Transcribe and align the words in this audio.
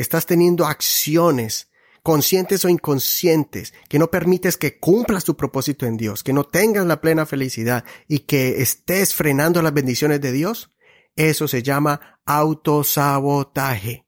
estás 0.00 0.26
teniendo 0.26 0.66
acciones 0.66 1.68
conscientes 2.02 2.64
o 2.64 2.68
inconscientes, 2.68 3.74
que 3.88 3.98
no 3.98 4.10
permites 4.10 4.56
que 4.56 4.78
cumplas 4.78 5.24
tu 5.24 5.36
propósito 5.36 5.84
en 5.84 5.96
Dios, 5.96 6.22
que 6.22 6.32
no 6.32 6.44
tengas 6.44 6.86
la 6.86 7.00
plena 7.00 7.26
felicidad 7.26 7.84
y 8.06 8.20
que 8.20 8.62
estés 8.62 9.14
frenando 9.14 9.60
las 9.60 9.74
bendiciones 9.74 10.20
de 10.20 10.32
Dios, 10.32 10.70
eso 11.16 11.48
se 11.48 11.62
llama 11.62 12.20
autosabotaje. 12.24 14.06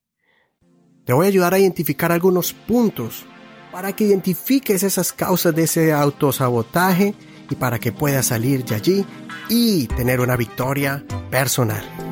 Te 1.05 1.13
voy 1.13 1.27
a 1.27 1.29
ayudar 1.29 1.55
a 1.55 1.59
identificar 1.59 2.13
algunos 2.13 2.53
puntos 2.53 3.27
para 3.73 3.95
que 3.95 4.05
identifiques 4.05 4.83
esas 4.83 5.13
causas 5.13 5.55
de 5.55 5.65
ese 5.65 5.93
autosabotaje 5.93 7.15
y 7.51 7.55
para 7.57 7.79
que 7.79 7.93
puedas 7.93 8.27
salir 8.27 8.65
de 8.65 8.77
allí 8.77 9.07
y 9.49 9.89
tener 9.89 10.21
una 10.21 10.37
victoria 10.37 11.05
personal. 11.31 12.10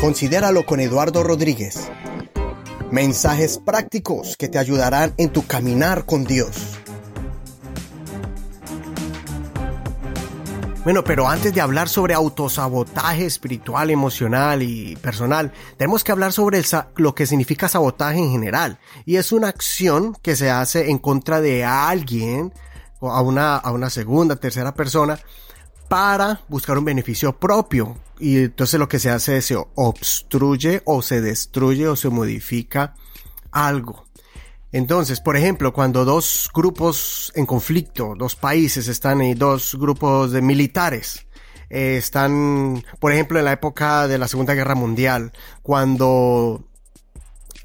Considéralo 0.00 0.66
con 0.66 0.80
Eduardo 0.80 1.22
Rodríguez. 1.22 1.90
Mensajes 2.90 3.58
prácticos 3.58 4.36
que 4.36 4.48
te 4.48 4.58
ayudarán 4.58 5.14
en 5.16 5.30
tu 5.30 5.46
caminar 5.46 6.04
con 6.04 6.24
Dios. 6.24 6.78
Bueno, 10.84 11.02
pero 11.02 11.26
antes 11.26 11.52
de 11.52 11.62
hablar 11.62 11.88
sobre 11.88 12.14
autosabotaje 12.14 13.24
espiritual, 13.24 13.90
emocional 13.90 14.62
y 14.62 14.96
personal, 14.96 15.50
tenemos 15.78 16.04
que 16.04 16.12
hablar 16.12 16.32
sobre 16.32 16.62
lo 16.96 17.14
que 17.14 17.26
significa 17.26 17.66
sabotaje 17.66 18.18
en 18.18 18.30
general. 18.30 18.78
Y 19.06 19.16
es 19.16 19.32
una 19.32 19.48
acción 19.48 20.14
que 20.22 20.36
se 20.36 20.50
hace 20.50 20.90
en 20.90 20.98
contra 20.98 21.40
de 21.40 21.64
alguien, 21.64 22.52
o 23.00 23.10
a 23.10 23.22
una, 23.22 23.56
a 23.56 23.72
una 23.72 23.90
segunda, 23.90 24.36
tercera 24.36 24.74
persona, 24.74 25.18
para 25.88 26.40
buscar 26.48 26.78
un 26.78 26.84
beneficio 26.84 27.38
propio. 27.38 27.96
Y 28.18 28.38
entonces 28.38 28.80
lo 28.80 28.88
que 28.88 28.98
se 28.98 29.10
hace 29.10 29.38
es 29.38 29.46
se 29.46 29.56
obstruye 29.74 30.82
o 30.84 31.02
se 31.02 31.20
destruye 31.20 31.88
o 31.88 31.96
se 31.96 32.08
modifica 32.08 32.94
algo. 33.50 34.06
Entonces, 34.72 35.20
por 35.20 35.36
ejemplo, 35.36 35.72
cuando 35.72 36.04
dos 36.04 36.50
grupos 36.52 37.32
en 37.34 37.46
conflicto, 37.46 38.14
dos 38.16 38.36
países 38.36 38.88
están 38.88 39.20
en 39.20 39.38
dos 39.38 39.74
grupos 39.76 40.32
de 40.32 40.42
militares, 40.42 41.26
eh, 41.70 41.96
están, 41.96 42.84
por 43.00 43.12
ejemplo, 43.12 43.38
en 43.38 43.44
la 43.44 43.52
época 43.52 44.06
de 44.08 44.18
la 44.18 44.28
Segunda 44.28 44.54
Guerra 44.54 44.74
Mundial, 44.74 45.32
cuando 45.62 46.64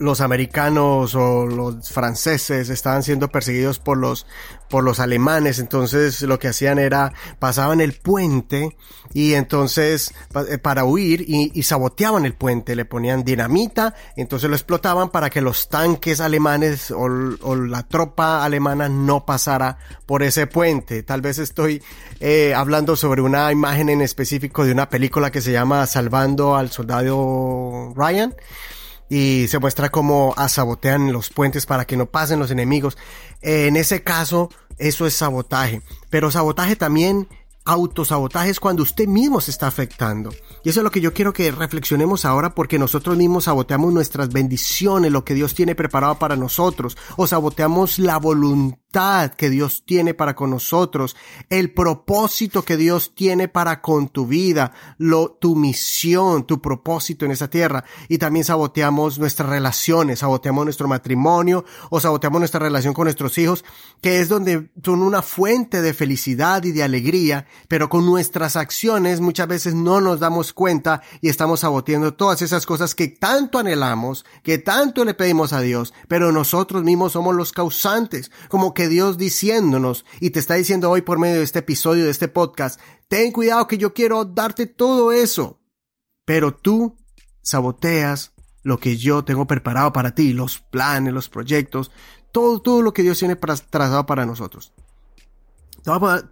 los 0.02 0.22
americanos 0.22 1.16
o 1.16 1.46
los 1.46 1.90
franceses 1.90 2.70
estaban 2.70 3.04
siendo 3.04 3.30
perseguidos 3.30 3.80
por 3.80 3.98
los 3.98 4.26
por 4.70 4.84
los 4.84 5.00
alemanes 5.00 5.60
entonces 5.60 6.22
lo 6.22 6.40
que 6.40 6.48
hacían 6.48 6.80
era 6.80 7.14
pasaban 7.40 7.82
el 7.82 7.94
puente 7.94 8.78
y 9.14 9.34
entonces 9.34 10.14
eh, 10.50 10.58
para 10.58 10.86
huir 10.86 11.26
y, 11.28 11.62
saboteaban 11.64 12.26
el 12.26 12.34
puente 12.34 12.76
le 12.76 12.86
ponían 12.86 13.24
dinamita 13.24 13.94
entonces 14.16 14.50
lo 14.50 14.56
explotaban 14.56 15.10
para 15.10 15.30
que 15.30 15.42
los 15.42 15.70
tanques 15.70 16.20
alemanes 16.20 16.92
o, 16.92 17.08
la 17.56 17.84
tropa 17.88 18.44
alemana 18.44 18.90
no 18.90 19.26
pasara 19.26 19.78
por 20.06 20.24
ese 20.24 20.48
puente. 20.48 21.04
Tal 21.04 21.22
vez 21.22 21.40
estoy 21.40 21.82
eh, 22.20 22.54
hablando 22.54 22.96
sobre 22.96 23.22
una 23.22 23.52
imagen 23.52 23.90
en 23.90 24.02
específico 24.02 24.66
de 24.66 24.72
una 24.72 24.90
película 24.90 25.32
que 25.32 25.42
se 25.42 25.52
llama 25.52 25.86
Salvando 25.86 26.56
al 26.56 26.72
soldado 26.72 27.94
Ryan 27.96 28.36
y 29.12 29.50
se 29.50 29.60
muestra 29.60 29.90
cómo 29.90 30.34
sabotean 30.48 31.12
los 31.12 31.32
puentes 31.32 31.66
para 31.66 31.84
que 31.84 31.98
no 31.98 32.06
pasen 32.06 32.40
los 32.40 32.50
enemigos. 32.50 32.98
en 33.42 33.76
ese 33.76 34.04
caso, 34.04 34.50
eso 34.78 35.06
es 35.06 35.14
sabotaje. 35.14 35.82
Pero 36.10 36.32
sabotaje 36.32 36.78
también, 36.78 37.28
autosabotaje 37.66 38.52
es 38.52 38.62
cuando 38.62 38.84
usted 38.84 39.08
mismo 39.08 39.42
se 39.42 39.52
está 39.52 39.68
afectando. 39.68 40.32
Y 40.64 40.70
eso 40.70 40.80
es 40.80 40.86
lo 40.86 40.92
que 40.92 41.02
yo 41.02 41.14
quiero 41.14 41.34
que 41.34 41.52
reflexionemos 41.52 42.24
ahora 42.24 42.56
porque 42.56 42.80
nosotros 42.80 43.18
mismos 43.18 43.44
saboteamos 43.44 43.92
nuestras 43.92 44.30
bendiciones, 44.30 45.12
lo 45.12 45.26
que 45.26 45.34
Dios 45.34 45.56
tiene 45.56 45.76
preparado 45.76 46.18
para 46.18 46.38
nosotros, 46.38 46.96
o 47.18 47.28
saboteamos 47.28 48.00
la 48.00 48.16
voluntad 48.16 48.81
que 49.38 49.50
Dios 49.50 49.84
tiene 49.86 50.14
para 50.14 50.36
con 50.36 50.50
nosotros, 50.50 51.16
el 51.50 51.74
propósito 51.74 52.64
que 52.64 52.76
Dios 52.76 53.14
tiene 53.16 53.48
para 53.48 53.82
con 53.82 54.10
tu 54.10 54.28
vida, 54.28 54.74
lo, 54.98 55.32
tu 55.32 55.56
misión, 55.56 56.46
tu 56.46 56.62
propósito 56.62 57.24
en 57.24 57.32
esa 57.32 57.50
tierra. 57.50 57.86
Y 58.10 58.18
también 58.18 58.44
saboteamos 58.44 59.18
nuestras 59.18 59.48
relaciones, 59.48 60.20
saboteamos 60.20 60.66
nuestro 60.66 60.90
matrimonio 60.90 61.64
o 61.90 62.02
saboteamos 62.02 62.42
nuestra 62.42 62.60
relación 62.60 62.94
con 62.94 63.06
nuestros 63.06 63.38
hijos, 63.38 63.64
que 64.02 64.20
es 64.20 64.28
donde 64.28 64.70
son 64.84 65.02
una 65.02 65.22
fuente 65.22 65.82
de 65.82 65.94
felicidad 65.94 66.64
y 66.66 66.74
de 66.74 66.84
alegría, 66.84 67.46
pero 67.70 67.88
con 67.88 68.06
nuestras 68.06 68.58
acciones 68.58 69.22
muchas 69.22 69.48
veces 69.48 69.74
no 69.74 70.02
nos 70.02 70.20
damos 70.20 70.52
cuenta 70.52 71.02
y 71.22 71.30
estamos 71.30 71.62
saboteando 71.62 72.14
todas 72.14 72.42
esas 72.42 72.66
cosas 72.66 72.94
que 72.94 73.08
tanto 73.08 73.58
anhelamos, 73.58 74.26
que 74.44 74.58
tanto 74.58 75.06
le 75.06 75.14
pedimos 75.14 75.54
a 75.54 75.62
Dios, 75.62 75.94
pero 76.10 76.34
nosotros 76.34 76.84
mismos 76.84 77.14
somos 77.14 77.36
los 77.36 77.54
causantes, 77.54 78.32
como 78.50 78.74
que 78.74 78.81
Dios 78.88 79.18
diciéndonos 79.18 80.06
y 80.20 80.32
te 80.32 80.40
está 80.40 80.56
diciendo 80.56 80.90
hoy 80.90 81.02
por 81.02 81.20
medio 81.20 81.38
de 81.38 81.44
este 81.44 81.60
episodio, 81.60 82.06
de 82.06 82.12
este 82.12 82.28
podcast, 82.28 82.80
ten 83.08 83.32
cuidado 83.32 83.68
que 83.68 83.78
yo 83.78 83.94
quiero 83.94 84.26
darte 84.26 84.66
todo 84.66 85.12
eso, 85.12 85.60
pero 86.26 86.54
tú 86.54 86.98
saboteas 87.42 88.34
lo 88.64 88.80
que 88.80 88.98
yo 88.98 89.24
tengo 89.24 89.48
preparado 89.48 89.92
para 89.92 90.14
ti, 90.14 90.34
los 90.34 90.60
planes, 90.60 91.14
los 91.14 91.30
proyectos, 91.30 91.92
todo, 92.32 92.62
todo 92.62 92.82
lo 92.82 92.94
que 92.94 93.04
Dios 93.04 93.20
tiene 93.20 93.36
trazado 93.36 94.06
para 94.06 94.26
nosotros. 94.26 94.74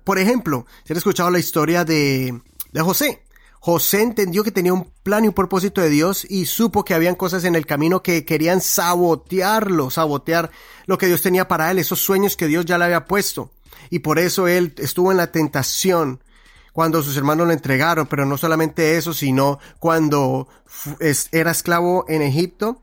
Por 0.03 0.19
ejemplo, 0.19 0.65
si 0.83 0.93
has 0.93 0.97
escuchado 0.97 1.31
la 1.31 1.39
historia 1.39 1.83
de, 1.83 2.39
de 2.71 2.81
José, 2.81 3.23
José 3.59 4.01
entendió 4.01 4.43
que 4.43 4.51
tenía 4.51 4.73
un 4.73 4.91
plan 5.03 5.25
y 5.25 5.27
un 5.27 5.33
propósito 5.33 5.81
de 5.81 5.89
Dios 5.89 6.25
y 6.29 6.45
supo 6.45 6.85
que 6.85 6.93
habían 6.93 7.15
cosas 7.15 7.43
en 7.43 7.55
el 7.55 7.65
camino 7.65 8.01
que 8.01 8.23
querían 8.23 8.61
sabotearlo, 8.61 9.89
sabotear 9.89 10.49
lo 10.85 10.97
que 10.97 11.07
Dios 11.07 11.21
tenía 11.21 11.47
para 11.47 11.69
él, 11.69 11.77
esos 11.77 11.99
sueños 11.99 12.37
que 12.37 12.47
Dios 12.47 12.65
ya 12.65 12.77
le 12.77 12.85
había 12.85 13.05
puesto. 13.05 13.51
Y 13.89 13.99
por 13.99 14.17
eso 14.17 14.47
él 14.47 14.73
estuvo 14.77 15.11
en 15.11 15.17
la 15.17 15.31
tentación 15.31 16.23
cuando 16.71 17.03
sus 17.03 17.17
hermanos 17.17 17.47
lo 17.47 17.53
entregaron, 17.53 18.07
pero 18.07 18.25
no 18.25 18.37
solamente 18.37 18.97
eso, 18.97 19.13
sino 19.13 19.59
cuando 19.79 20.47
era 21.31 21.51
esclavo 21.51 22.05
en 22.07 22.21
Egipto 22.21 22.81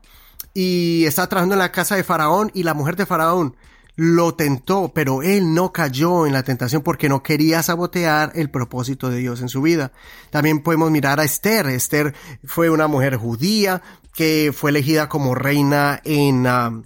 y 0.53 1.05
estaba 1.05 1.27
trabajando 1.27 1.55
en 1.55 1.59
la 1.59 1.71
casa 1.71 1.95
de 1.95 2.03
Faraón 2.03 2.51
y 2.53 2.63
la 2.63 2.75
mujer 2.75 2.95
de 2.95 3.05
Faraón 3.05 3.55
lo 3.97 4.35
tentó, 4.35 4.91
pero 4.93 5.23
él 5.23 5.55
no 5.55 5.73
cayó 5.73 6.27
en 6.27 6.33
la 6.33 6.43
tentación 6.43 6.83
porque 6.83 7.09
no 7.09 7.23
quería 7.23 7.63
sabotear 7.63 8.31
el 8.35 8.51
propósito 8.51 9.09
de 9.09 9.17
Dios 9.17 9.41
en 9.41 9.49
su 9.49 9.61
vida. 9.63 9.91
También 10.29 10.61
podemos 10.61 10.91
mirar 10.91 11.19
a 11.19 11.23
Esther. 11.23 11.65
Esther 11.65 12.13
fue 12.45 12.69
una 12.69 12.87
mujer 12.87 13.17
judía 13.17 13.81
que 14.13 14.53
fue 14.55 14.69
elegida 14.69 15.09
como 15.09 15.35
reina 15.35 15.99
en... 16.05 16.47
Um, 16.47 16.83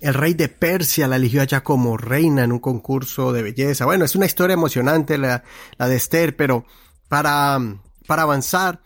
el 0.00 0.14
rey 0.14 0.34
de 0.34 0.48
Persia 0.48 1.08
la 1.08 1.16
eligió 1.16 1.42
allá 1.42 1.64
como 1.64 1.96
reina 1.96 2.44
en 2.44 2.52
un 2.52 2.60
concurso 2.60 3.32
de 3.32 3.42
belleza. 3.42 3.84
Bueno, 3.84 4.04
es 4.04 4.14
una 4.14 4.26
historia 4.26 4.54
emocionante 4.54 5.18
la, 5.18 5.42
la 5.76 5.88
de 5.88 5.96
Esther, 5.96 6.36
pero 6.36 6.64
para, 7.08 7.58
para 8.06 8.22
avanzar, 8.22 8.80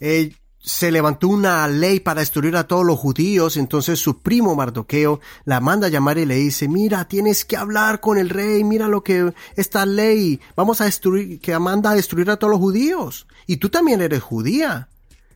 eh, 0.00 0.34
se 0.66 0.90
levantó 0.90 1.28
una 1.28 1.68
ley 1.68 2.00
para 2.00 2.20
destruir 2.20 2.56
a 2.56 2.66
todos 2.66 2.86
los 2.86 2.98
judíos, 2.98 3.58
entonces 3.58 3.98
su 3.98 4.20
primo 4.20 4.54
Mardoqueo 4.54 5.20
la 5.44 5.60
manda 5.60 5.88
a 5.88 5.90
llamar 5.90 6.16
y 6.16 6.24
le 6.24 6.36
dice, 6.36 6.68
mira, 6.68 7.06
tienes 7.06 7.44
que 7.44 7.58
hablar 7.58 8.00
con 8.00 8.16
el 8.16 8.30
rey, 8.30 8.64
mira 8.64 8.88
lo 8.88 9.04
que 9.04 9.34
esta 9.56 9.84
ley, 9.84 10.40
vamos 10.56 10.80
a 10.80 10.86
destruir, 10.86 11.38
que 11.38 11.58
manda 11.58 11.90
a 11.90 11.94
destruir 11.94 12.30
a 12.30 12.38
todos 12.38 12.50
los 12.50 12.60
judíos. 12.60 13.26
Y 13.46 13.58
tú 13.58 13.68
también 13.68 14.00
eres 14.00 14.22
judía. 14.22 14.88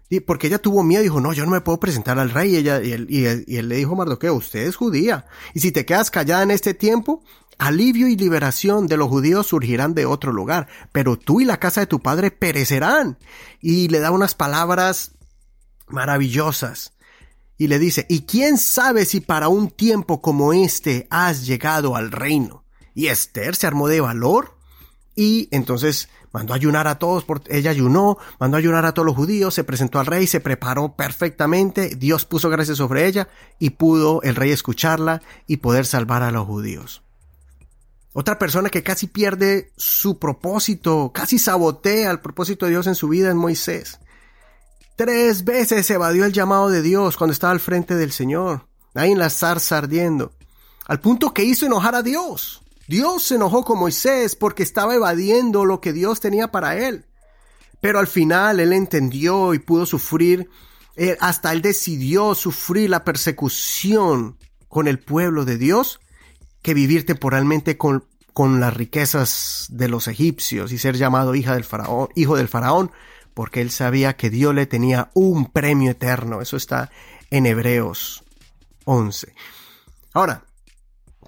Y 0.08 0.20
porque 0.20 0.46
ella 0.46 0.60
tuvo 0.60 0.82
miedo, 0.82 1.02
dijo, 1.02 1.20
no, 1.20 1.34
yo 1.34 1.44
no 1.44 1.50
me 1.50 1.60
puedo 1.60 1.78
presentar 1.78 2.18
al 2.18 2.30
rey. 2.30 2.54
Y, 2.54 2.56
ella, 2.56 2.82
y, 2.82 2.92
él, 2.92 3.06
y, 3.10 3.56
él, 3.56 3.68
le 3.68 3.76
dijo 3.76 3.94
Mardoqueo, 3.94 4.32
usted 4.32 4.60
es 4.60 4.76
judía. 4.76 5.26
Y 5.52 5.60
si 5.60 5.72
te 5.72 5.84
quedas 5.84 6.10
callada 6.10 6.42
en 6.42 6.52
este 6.52 6.72
tiempo, 6.72 7.22
alivio 7.58 8.08
y 8.08 8.16
liberación 8.16 8.86
de 8.86 8.96
los 8.96 9.10
judíos 9.10 9.48
surgirán 9.48 9.92
de 9.92 10.06
otro 10.06 10.32
lugar, 10.32 10.68
pero 10.90 11.18
tú 11.18 11.42
y 11.42 11.44
la 11.44 11.60
casa 11.60 11.82
de 11.82 11.86
tu 11.86 12.00
padre 12.00 12.30
perecerán. 12.30 13.18
Y 13.60 13.88
le 13.88 14.00
da 14.00 14.10
unas 14.10 14.34
palabras 14.34 15.12
maravillosas. 15.90 16.94
Y 17.56 17.66
le 17.66 17.78
dice, 17.78 18.06
¿y 18.08 18.22
quién 18.22 18.56
sabe 18.56 19.04
si 19.04 19.20
para 19.20 19.48
un 19.48 19.70
tiempo 19.70 20.22
como 20.22 20.52
este 20.52 21.08
has 21.10 21.46
llegado 21.46 21.96
al 21.96 22.12
reino? 22.12 22.64
Y 22.94 23.08
Esther 23.08 23.56
se 23.56 23.66
armó 23.66 23.88
de 23.88 24.00
valor 24.00 24.56
y 25.16 25.48
entonces 25.50 26.08
mandó 26.32 26.54
ayunar 26.54 26.86
a 26.86 26.98
todos, 26.98 27.24
ella 27.48 27.70
ayunó, 27.70 28.18
mandó 28.38 28.56
a 28.56 28.60
ayunar 28.60 28.84
a 28.86 28.92
todos 28.92 29.06
los 29.06 29.16
judíos, 29.16 29.54
se 29.54 29.64
presentó 29.64 29.98
al 29.98 30.06
rey, 30.06 30.28
se 30.28 30.40
preparó 30.40 30.94
perfectamente, 30.94 31.96
Dios 31.96 32.24
puso 32.24 32.48
gracias 32.50 32.78
sobre 32.78 33.06
ella 33.06 33.28
y 33.58 33.70
pudo 33.70 34.22
el 34.22 34.36
rey 34.36 34.52
escucharla 34.52 35.22
y 35.48 35.56
poder 35.56 35.86
salvar 35.86 36.22
a 36.22 36.30
los 36.30 36.46
judíos. 36.46 37.02
Otra 38.12 38.38
persona 38.38 38.70
que 38.70 38.82
casi 38.82 39.06
pierde 39.06 39.72
su 39.76 40.18
propósito, 40.18 41.12
casi 41.12 41.38
sabotea 41.38 42.10
el 42.10 42.20
propósito 42.20 42.66
de 42.66 42.72
Dios 42.72 42.86
en 42.86 42.94
su 42.94 43.08
vida 43.08 43.28
es 43.28 43.34
Moisés. 43.34 44.00
Tres 44.98 45.44
veces 45.44 45.88
evadió 45.90 46.24
el 46.24 46.32
llamado 46.32 46.70
de 46.70 46.82
Dios 46.82 47.16
cuando 47.16 47.32
estaba 47.32 47.52
al 47.52 47.60
frente 47.60 47.94
del 47.94 48.10
Señor, 48.10 48.66
ahí 48.94 49.12
en 49.12 49.20
la 49.20 49.30
zarza 49.30 49.78
ardiendo, 49.78 50.32
al 50.88 50.98
punto 50.98 51.32
que 51.32 51.44
hizo 51.44 51.66
enojar 51.66 51.94
a 51.94 52.02
Dios. 52.02 52.62
Dios 52.88 53.22
se 53.22 53.36
enojó 53.36 53.64
con 53.64 53.78
Moisés 53.78 54.34
porque 54.34 54.64
estaba 54.64 54.96
evadiendo 54.96 55.64
lo 55.64 55.80
que 55.80 55.92
Dios 55.92 56.18
tenía 56.18 56.50
para 56.50 56.76
él. 56.76 57.04
Pero 57.80 58.00
al 58.00 58.08
final 58.08 58.58
él 58.58 58.72
entendió 58.72 59.54
y 59.54 59.60
pudo 59.60 59.86
sufrir 59.86 60.50
eh, 60.96 61.16
hasta 61.20 61.52
él 61.52 61.62
decidió 61.62 62.34
sufrir 62.34 62.90
la 62.90 63.04
persecución 63.04 64.36
con 64.68 64.88
el 64.88 64.98
pueblo 64.98 65.44
de 65.44 65.58
Dios 65.58 66.00
que 66.60 66.74
vivir 66.74 67.06
temporalmente 67.06 67.78
con, 67.78 68.04
con 68.32 68.58
las 68.58 68.74
riquezas 68.74 69.68
de 69.70 69.86
los 69.86 70.08
egipcios 70.08 70.72
y 70.72 70.78
ser 70.78 70.96
llamado 70.96 71.36
hija 71.36 71.54
del 71.54 71.62
faraón, 71.62 72.08
hijo 72.16 72.36
del 72.36 72.48
faraón, 72.48 72.90
porque 73.38 73.60
él 73.60 73.70
sabía 73.70 74.16
que 74.16 74.30
Dios 74.30 74.52
le 74.52 74.66
tenía 74.66 75.12
un 75.14 75.46
premio 75.46 75.92
eterno. 75.92 76.40
Eso 76.40 76.56
está 76.56 76.90
en 77.30 77.46
Hebreos 77.46 78.24
11. 78.84 79.32
Ahora, 80.12 80.42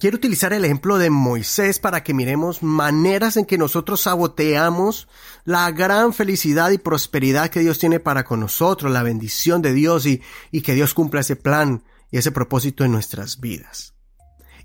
quiero 0.01 0.17
utilizar 0.17 0.53
el 0.53 0.65
ejemplo 0.65 0.99
de 0.99 1.09
Moisés 1.09 1.79
para 1.79 2.03
que 2.03 2.13
miremos 2.13 2.65
maneras 2.65 3.37
en 3.37 3.45
que 3.45 3.59
nosotros 3.59 4.01
saboteamos 4.01 5.07
la 5.45 5.71
gran 5.71 6.13
felicidad 6.13 6.73
y 6.73 6.79
prosperidad 6.79 7.49
que 7.49 7.61
Dios 7.61 7.79
tiene 7.79 8.01
para 8.01 8.25
con 8.25 8.41
nosotros, 8.41 8.91
la 8.91 9.05
bendición 9.05 9.63
de 9.63 9.73
Dios 9.73 10.05
y, 10.05 10.21
y 10.51 10.63
que 10.63 10.75
Dios 10.75 10.95
cumpla 10.95 11.21
ese 11.21 11.37
plan 11.37 11.85
y 12.11 12.19
ese 12.19 12.33
propósito 12.33 12.85
en 12.85 12.91
nuestras 12.91 13.39
vidas. 13.39 13.95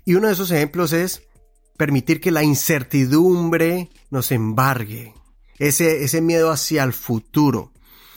Y 0.04 0.16
uno 0.16 0.26
de 0.26 0.32
esos 0.32 0.50
ejemplos 0.50 0.92
es 0.92 1.22
permitir 1.76 2.20
que 2.20 2.32
la 2.32 2.42
incertidumbre 2.42 3.88
nos 4.10 4.32
embargue, 4.32 5.14
ese, 5.58 6.04
ese 6.04 6.20
miedo 6.20 6.50
hacia 6.50 6.82
el 6.84 6.92
futuro, 6.92 7.72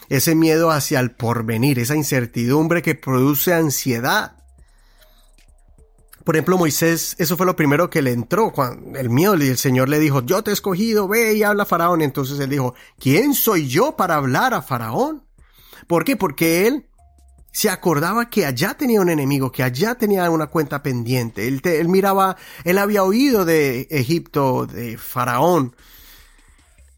ese 0.09 0.35
miedo 0.35 0.71
hacia 0.71 0.99
el 0.99 1.11
porvenir, 1.11 1.79
esa 1.79 1.95
incertidumbre 1.95 2.81
que 2.81 2.95
produce 2.95 3.53
ansiedad. 3.53 4.35
Por 6.23 6.35
ejemplo, 6.35 6.57
Moisés, 6.57 7.15
eso 7.17 7.37
fue 7.37 7.45
lo 7.45 7.55
primero 7.55 7.89
que 7.89 8.01
le 8.01 8.11
entró, 8.11 8.51
cuando 8.51 8.99
el 8.99 9.09
miedo, 9.09 9.35
y 9.37 9.47
el 9.47 9.57
Señor 9.57 9.89
le 9.89 9.99
dijo, 9.99 10.23
yo 10.23 10.43
te 10.43 10.51
he 10.51 10.53
escogido, 10.53 11.07
ve 11.07 11.33
y 11.33 11.43
habla 11.43 11.63
a 11.63 11.65
Faraón. 11.65 12.01
Entonces 12.01 12.39
él 12.39 12.49
dijo, 12.49 12.75
¿quién 12.99 13.33
soy 13.33 13.67
yo 13.67 13.95
para 13.95 14.15
hablar 14.15 14.53
a 14.53 14.61
Faraón? 14.61 15.23
¿Por 15.87 16.03
qué? 16.03 16.15
Porque 16.15 16.67
él 16.67 16.85
se 17.51 17.69
acordaba 17.69 18.29
que 18.29 18.45
allá 18.45 18.75
tenía 18.75 19.01
un 19.01 19.09
enemigo, 19.09 19.51
que 19.51 19.63
allá 19.63 19.95
tenía 19.95 20.29
una 20.29 20.47
cuenta 20.47 20.83
pendiente. 20.83 21.47
Él, 21.47 21.61
él 21.63 21.87
miraba, 21.87 22.37
él 22.63 22.77
había 22.77 23.03
oído 23.03 23.43
de 23.43 23.87
Egipto, 23.89 24.67
de 24.67 24.97
Faraón, 24.97 25.75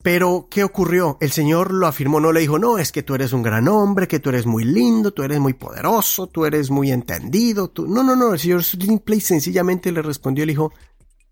pero, 0.04 0.48
¿qué 0.50 0.64
ocurrió? 0.64 1.18
El 1.22 1.32
Señor 1.32 1.72
lo 1.72 1.86
afirmó, 1.86 2.20
no 2.20 2.32
le 2.32 2.40
dijo, 2.40 2.58
no, 2.58 2.78
es 2.78 2.92
que 2.92 3.04
tú 3.04 3.14
eres 3.14 3.34
un 3.34 3.44
gran 3.44 3.68
hombre, 3.68 4.08
que 4.08 4.20
tú 4.20 4.30
eres 4.30 4.46
muy 4.46 4.64
lindo, 4.64 5.12
tú 5.12 5.24
eres 5.24 5.40
muy 5.40 5.54
poderoso, 5.54 6.28
tú 6.28 6.46
eres 6.46 6.72
muy 6.72 6.92
entendido. 6.92 7.70
Tú... 7.70 7.88
No, 7.88 8.04
no, 8.04 8.16
no, 8.16 8.34
el 8.34 8.40
Señor 8.40 8.64
simple 8.64 9.18
y 9.18 9.22
sencillamente 9.22 9.92
le 9.92 10.02
respondió, 10.02 10.46
le 10.46 10.54
dijo, 10.54 10.74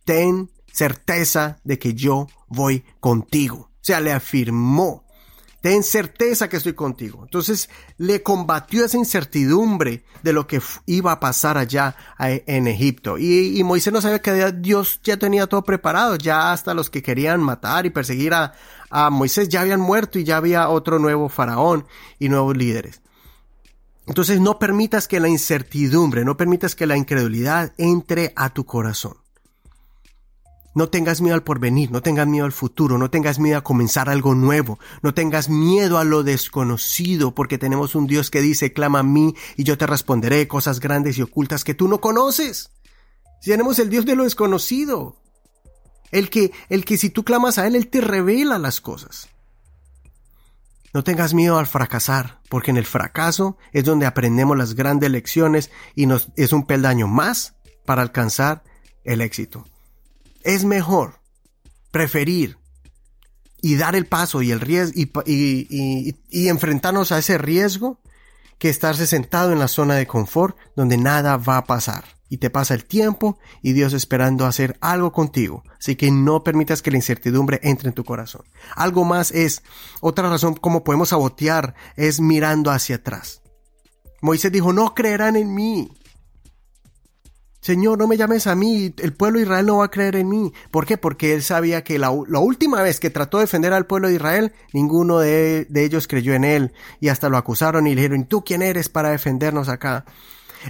ten 0.06 0.52
certeza 0.72 1.60
de 1.64 1.80
que 1.80 1.94
yo 1.94 2.28
voy 2.48 2.84
contigo. 3.00 3.58
O 3.58 3.82
sea, 3.82 4.00
le 4.02 4.12
afirmó 4.12 5.06
ten 5.62 5.84
certeza 5.84 6.48
que 6.48 6.58
estoy 6.58 6.74
contigo. 6.74 7.22
Entonces 7.24 7.70
le 7.98 8.24
combatió 8.24 8.86
esa 8.86 8.98
incertidumbre 8.98 10.04
de 10.24 10.34
lo 10.34 10.48
que 10.48 10.62
iba 10.86 11.12
a 11.12 11.20
pasar 11.20 11.58
allá 11.58 11.96
en 12.20 12.68
Egipto. 12.68 13.18
Y, 13.18 13.62
Moisés 13.64 13.94
no 13.94 14.02
sabía 14.02 14.22
que 14.22 14.52
Dios 14.54 15.00
ya 15.04 15.18
tenía 15.18 15.48
todo 15.48 15.64
preparado, 15.64 16.16
ya 16.16 16.52
hasta 16.52 16.74
los 16.74 16.90
que 16.90 17.04
querían 17.04 17.42
matar 17.42 17.86
y 17.86 17.90
perseguir 17.90 18.34
a, 18.34 18.54
Moisés 19.12 19.50
ya 19.50 19.62
habían 19.62 19.82
muerto 19.82 20.18
y 20.18 20.24
ya 20.24 20.38
había 20.38 20.70
otro 20.70 20.98
nuevo 20.98 21.30
faraón 21.30 21.86
y 22.18 22.30
nuevos 22.30 22.58
líderes. 22.58 23.02
Entonces 24.08 24.40
no 24.40 24.58
permitas 24.58 25.08
que 25.08 25.20
la 25.20 25.30
incertidumbre, 25.30 26.26
no 26.26 26.36
permitas 26.36 26.74
que 26.74 26.88
la 26.88 26.98
incredulidad 26.98 27.74
entre 27.78 28.34
a 28.36 28.50
tu 28.50 28.66
corazón. 28.66 29.18
No 30.76 30.90
tengas 30.90 31.22
miedo 31.22 31.36
al 31.36 31.44
porvenir, 31.44 31.92
no 31.92 32.02
tengas 32.02 32.28
miedo 32.28 32.46
al 32.46 32.52
futuro, 32.52 32.98
no 32.98 33.10
tengas 33.10 33.40
miedo 33.40 33.58
a 33.58 33.64
comenzar 33.64 34.10
algo 34.10 34.36
nuevo, 34.36 34.80
no 35.02 35.14
tengas 35.14 35.50
miedo 35.50 35.98
a 35.98 36.04
lo 36.04 36.24
desconocido, 36.24 37.34
porque 37.34 37.58
tenemos 37.58 37.96
un 37.96 38.06
Dios 38.06 38.30
que 38.30 38.42
dice, 38.42 38.72
clama 38.72 39.00
a 39.00 39.04
mí 39.04 39.34
y 39.58 39.64
yo 39.64 39.78
te 39.78 39.88
responderé 39.88 40.48
cosas 40.48 40.80
grandes 40.80 41.18
y 41.18 41.24
ocultas 41.24 41.64
que 41.64 41.74
tú 41.74 41.88
no 41.88 42.00
conoces. 42.00 42.72
Si 43.42 43.50
tenemos 43.50 43.80
el 43.80 43.90
Dios 43.90 44.06
de 44.06 44.16
lo 44.16 44.26
desconocido, 44.26 45.16
el 46.12 46.30
que, 46.30 46.52
el 46.70 46.86
que 46.86 46.98
si 46.98 47.10
tú 47.10 47.24
clamas 47.24 47.58
a 47.58 47.68
Él, 47.68 47.76
Él 47.76 47.88
te 47.88 48.02
revela 48.02 48.60
las 48.60 48.80
cosas. 48.80 49.30
No 50.94 51.04
tengas 51.04 51.34
miedo 51.34 51.60
al 51.60 51.68
fracasar, 51.68 52.40
porque 52.50 52.72
en 52.72 52.78
el 52.78 52.86
fracaso 52.86 53.58
es 53.74 53.84
donde 53.84 54.08
aprendemos 54.08 54.58
las 54.58 54.74
grandes 54.74 55.12
lecciones 55.12 55.72
y 55.96 56.08
nos, 56.08 56.30
es 56.36 56.52
un 56.52 56.66
peldaño 56.66 57.08
más 57.08 57.56
para 57.86 58.02
alcanzar 58.02 58.64
el 59.04 59.22
éxito. 59.22 59.66
Es 60.44 60.66
mejor 60.66 61.20
preferir 61.92 62.58
y 63.62 63.76
dar 63.76 63.96
el 63.96 64.06
paso 64.06 64.42
y 64.42 64.52
el 64.52 64.62
riesgo 64.62 65.24
y, 65.26 66.16
enfrentarnos 66.32 67.12
a 67.12 67.20
ese 67.20 67.38
riesgo 67.38 68.00
que 68.58 68.70
estarse 68.70 69.08
sentado 69.08 69.52
en 69.52 69.60
la 69.60 69.68
zona 69.68 69.96
de 69.96 70.08
confort 70.08 70.58
donde 70.76 70.98
nada 70.98 71.38
va 71.38 71.58
a 71.58 71.66
pasar 71.66 72.04
y 72.30 72.38
te 72.38 72.50
pasa 72.50 72.74
el 72.74 72.86
tiempo 72.86 73.40
y 73.62 73.74
Dios 73.74 73.94
esperando 73.94 74.46
hacer 74.46 74.78
algo 74.82 75.12
contigo. 75.12 75.64
Así 75.80 75.96
que 75.96 76.12
no 76.12 76.44
permitas 76.44 76.82
que 76.82 76.92
la 76.92 76.98
incertidumbre 76.98 77.60
entre 77.64 77.90
en 77.90 77.96
tu 77.96 78.04
corazón. 78.04 78.44
Algo 78.76 79.04
más 79.04 79.32
es, 79.32 79.64
otra 80.00 80.30
razón 80.30 80.54
como 80.56 80.84
podemos 80.84 81.10
sabotear 81.10 81.74
es 81.96 82.20
mirando 82.20 82.70
hacia 82.70 82.98
atrás. 82.98 83.42
Moisés 84.22 84.52
dijo, 84.52 84.74
no 84.74 84.94
creerán 84.94 85.36
en 85.38 85.54
mí. 85.54 85.90
Señor, 87.70 88.00
no 88.00 88.08
me 88.08 88.18
llames 88.18 88.48
a 88.48 88.56
mí, 88.56 88.96
el 88.98 89.14
pueblo 89.14 89.38
de 89.38 89.44
Israel 89.44 89.68
no 89.68 89.78
va 89.78 89.86
a 89.86 89.92
creer 89.92 90.16
en 90.16 90.28
mí. 90.28 90.52
¿Por 90.72 90.88
qué? 90.88 90.98
Porque 90.98 91.36
él 91.36 91.44
sabía 91.44 91.84
que 91.84 92.00
la, 92.00 92.10
última 92.10 92.82
vez 92.82 93.00
que 93.00 93.12
trató 93.12 93.38
de 93.38 93.44
defender 93.44 93.74
al 93.74 93.86
pueblo 93.86 94.08
de 94.08 94.16
Israel, 94.16 94.54
ninguno 94.74 95.20
de, 95.20 95.68
de, 95.70 95.84
ellos 95.84 96.08
creyó 96.08 96.34
en 96.34 96.46
él 96.46 96.74
y 97.00 97.10
hasta 97.10 97.30
lo 97.30 97.38
acusaron 97.38 97.86
y 97.86 97.94
le 97.94 98.02
dijeron, 98.02 98.26
¿tú 98.26 98.44
quién 98.44 98.64
eres 98.64 98.90
para 98.90 99.12
defendernos 99.12 99.70
acá? 99.70 100.06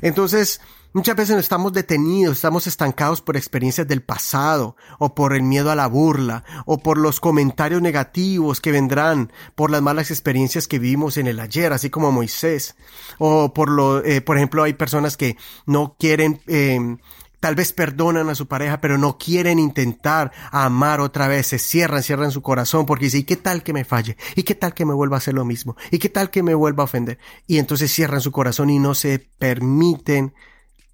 Entonces, 0.02 0.60
Muchas 0.92 1.16
veces 1.16 1.38
estamos 1.38 1.72
detenidos, 1.72 2.38
estamos 2.38 2.66
estancados 2.66 3.22
por 3.22 3.38
experiencias 3.38 3.88
del 3.88 4.02
pasado, 4.02 4.76
o 4.98 5.14
por 5.14 5.36
el 5.36 5.44
miedo 5.44 5.70
a 5.70 5.76
la 5.76 5.86
burla, 5.86 6.44
o 6.66 6.80
por 6.80 6.98
los 6.98 7.20
comentarios 7.20 7.80
negativos 7.80 8.60
que 8.60 8.72
vendrán, 8.72 9.32
por 9.54 9.70
las 9.70 9.84
malas 9.84 10.10
experiencias 10.10 10.68
que 10.68 10.80
vivimos 10.80 11.18
en 11.18 11.28
el 11.28 11.40
ayer, 11.40 11.74
así 11.74 11.92
como 11.92 12.12
Moisés, 12.12 12.76
o 13.20 13.54
por 13.54 13.70
lo, 13.70 14.04
eh, 14.04 14.22
por 14.22 14.38
ejemplo, 14.38 14.64
hay 14.64 14.74
personas 14.74 15.16
que 15.16 15.38
no 15.68 15.96
quieren, 16.00 16.42
eh, 16.48 16.98
tal 17.40 17.54
vez 17.54 17.72
perdonan 17.72 18.28
a 18.30 18.34
su 18.34 18.48
pareja, 18.48 18.82
pero 18.82 18.98
no 18.98 19.20
quieren 19.20 19.60
intentar 19.60 20.32
amar 20.50 21.02
otra 21.02 21.28
vez, 21.28 21.46
se 21.46 21.60
cierran, 21.60 22.02
cierran 22.02 22.32
su 22.32 22.42
corazón 22.42 22.88
porque 22.88 23.06
dicen, 23.06 23.22
¿y 23.22 23.26
qué 23.26 23.36
tal 23.36 23.62
que 23.62 23.74
me 23.74 23.86
falle? 23.86 24.18
¿Y 24.36 24.42
qué 24.42 24.56
tal 24.56 24.74
que 24.74 24.86
me 24.86 24.96
vuelva 24.96 25.18
a 25.18 25.20
hacer 25.20 25.36
lo 25.36 25.46
mismo? 25.46 25.78
¿Y 25.92 26.00
qué 26.00 26.10
tal 26.10 26.32
que 26.32 26.42
me 26.42 26.56
vuelva 26.56 26.82
a 26.82 26.86
ofender? 26.86 27.20
Y 27.46 27.60
entonces 27.60 27.92
cierran 27.92 28.22
su 28.22 28.32
corazón 28.32 28.72
y 28.72 28.80
no 28.80 28.96
se 28.96 29.20
permiten 29.20 30.34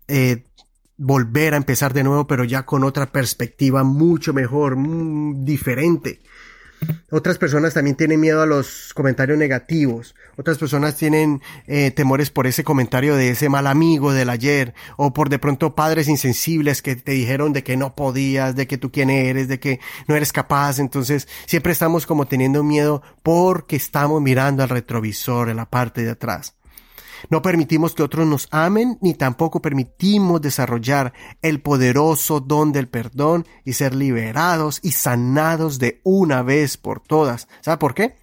eh, 0.08 0.44
volver 0.98 1.54
a 1.54 1.58
empezar 1.58 1.94
de 1.94 2.04
nuevo, 2.04 2.28
pero 2.28 2.44
ya 2.44 2.66
con 2.66 2.84
otra 2.84 3.12
perspectiva 3.12 3.84
mucho 3.84 4.34
mejor, 4.34 4.76
mm, 4.78 5.44
diferente. 5.44 6.22
Otras 7.10 7.38
personas 7.38 7.74
también 7.74 7.96
tienen 7.96 8.20
miedo 8.20 8.42
a 8.42 8.46
los 8.46 8.94
comentarios 8.94 9.38
negativos. 9.38 10.16
Otras 10.38 10.58
personas 10.58 10.96
tienen 10.96 11.42
eh, 11.68 11.92
temores 11.92 12.30
por 12.30 12.48
ese 12.48 12.64
comentario 12.64 13.16
de 13.16 13.30
ese 13.30 13.50
mal 13.50 13.68
amigo 13.68 14.14
del 14.14 14.30
ayer. 14.30 14.74
O 14.98 15.14
por 15.14 15.30
de 15.30 15.40
pronto 15.40 15.76
padres 15.76 16.08
insensibles 16.08 16.82
que 16.82 16.96
te 16.96 17.14
dijeron 17.14 17.54
de 17.54 17.64
que 17.64 17.78
no 17.78 17.96
podías, 17.96 18.56
de 18.56 18.68
que 18.68 18.78
tú 18.78 18.92
quién 18.92 19.10
eres, 19.10 19.48
de 19.48 19.60
que 19.60 19.80
no 20.08 20.16
eres 20.16 20.34
capaz. 20.34 20.80
Entonces 20.80 21.28
siempre 21.46 21.72
estamos 21.72 22.06
como 22.06 22.28
teniendo 22.28 22.64
miedo 22.64 23.02
porque 23.24 23.76
estamos 23.78 24.22
mirando 24.22 24.64
al 24.64 24.70
retrovisor 24.70 25.50
en 25.50 25.58
la 25.58 25.70
parte 25.70 26.04
de 26.04 26.12
atrás. 26.12 26.56
No 27.30 27.42
permitimos 27.42 27.94
que 27.94 28.04
otros 28.04 28.28
nos 28.28 28.48
amen, 28.52 28.98
ni 29.02 29.14
tampoco 29.14 29.62
permitimos 29.62 30.42
desarrollar 30.42 31.14
el 31.42 31.62
poderoso 31.62 32.40
don 32.40 32.72
del 32.72 32.88
perdón 32.88 33.46
y 33.64 33.74
ser 33.74 33.96
liberados 33.96 34.80
y 34.84 34.92
sanados 34.92 35.80
de 35.80 36.02
una 36.04 36.44
vez 36.44 36.78
por 36.78 37.00
todas. 37.00 37.48
¿Sabe 37.62 37.78
por 37.78 37.94
qué? 37.94 38.16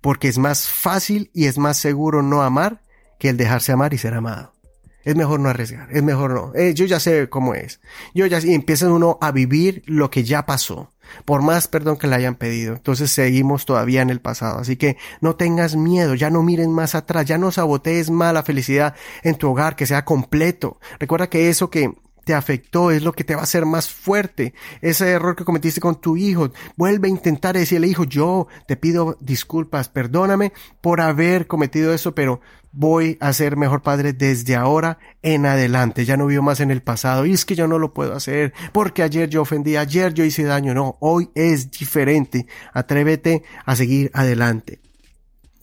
Porque 0.00 0.28
es 0.28 0.38
más 0.38 0.68
fácil 0.68 1.30
y 1.34 1.46
es 1.46 1.58
más 1.58 1.76
seguro 1.76 2.22
no 2.22 2.42
amar 2.42 2.82
que 3.18 3.28
el 3.28 3.36
dejarse 3.36 3.72
amar 3.72 3.94
y 3.94 3.98
ser 3.98 4.14
amado. 4.14 4.54
Es 5.02 5.16
mejor 5.16 5.40
no 5.40 5.48
arriesgar, 5.48 5.88
es 5.90 6.02
mejor 6.02 6.32
no. 6.34 6.52
Eh, 6.54 6.74
yo 6.74 6.84
ya 6.84 7.00
sé 7.00 7.28
cómo 7.28 7.54
es. 7.54 7.80
Yo 8.14 8.26
ya 8.26 8.38
y 8.40 8.54
empieza 8.54 8.92
uno 8.92 9.18
a 9.20 9.32
vivir 9.32 9.82
lo 9.86 10.10
que 10.10 10.24
ya 10.24 10.44
pasó 10.44 10.92
por 11.24 11.42
más 11.42 11.68
perdón 11.68 11.96
que 11.96 12.06
le 12.06 12.16
hayan 12.16 12.34
pedido. 12.34 12.74
Entonces 12.74 13.10
seguimos 13.10 13.66
todavía 13.66 14.02
en 14.02 14.10
el 14.10 14.20
pasado. 14.20 14.58
Así 14.58 14.76
que 14.76 14.96
no 15.20 15.36
tengas 15.36 15.76
miedo, 15.76 16.14
ya 16.14 16.30
no 16.30 16.42
miren 16.42 16.72
más 16.72 16.94
atrás, 16.94 17.26
ya 17.26 17.38
no 17.38 17.50
sabotees 17.50 18.10
más 18.10 18.34
la 18.34 18.42
felicidad 18.42 18.94
en 19.22 19.36
tu 19.36 19.50
hogar, 19.50 19.76
que 19.76 19.86
sea 19.86 20.04
completo. 20.04 20.78
Recuerda 20.98 21.28
que 21.28 21.48
eso 21.48 21.70
que 21.70 21.94
te 22.30 22.34
afectó 22.36 22.92
es 22.92 23.02
lo 23.02 23.10
que 23.10 23.24
te 23.24 23.34
va 23.34 23.40
a 23.40 23.42
hacer 23.42 23.66
más 23.66 23.90
fuerte. 23.90 24.54
Ese 24.82 25.10
error 25.10 25.34
que 25.34 25.44
cometiste 25.44 25.80
con 25.80 26.00
tu 26.00 26.16
hijo, 26.16 26.52
vuelve 26.76 27.08
a 27.08 27.10
intentar 27.10 27.56
decirle, 27.56 27.88
hijo, 27.88 28.04
yo 28.04 28.46
te 28.68 28.76
pido 28.76 29.16
disculpas, 29.18 29.88
perdóname 29.88 30.52
por 30.80 31.00
haber 31.00 31.48
cometido 31.48 31.92
eso, 31.92 32.14
pero 32.14 32.40
voy 32.70 33.18
a 33.18 33.32
ser 33.32 33.56
mejor 33.56 33.82
padre 33.82 34.12
desde 34.12 34.54
ahora 34.54 34.98
en 35.22 35.44
adelante. 35.44 36.04
Ya 36.04 36.16
no 36.16 36.26
vivo 36.26 36.44
más 36.44 36.60
en 36.60 36.70
el 36.70 36.82
pasado. 36.82 37.26
Y 37.26 37.32
es 37.32 37.44
que 37.44 37.56
yo 37.56 37.66
no 37.66 37.80
lo 37.80 37.92
puedo 37.92 38.14
hacer 38.14 38.52
porque 38.72 39.02
ayer 39.02 39.28
yo 39.28 39.42
ofendí, 39.42 39.74
ayer 39.74 40.14
yo 40.14 40.24
hice 40.24 40.44
daño. 40.44 40.72
No, 40.72 40.98
hoy 41.00 41.30
es 41.34 41.68
diferente. 41.72 42.46
Atrévete 42.72 43.42
a 43.64 43.74
seguir 43.74 44.12
adelante. 44.14 44.80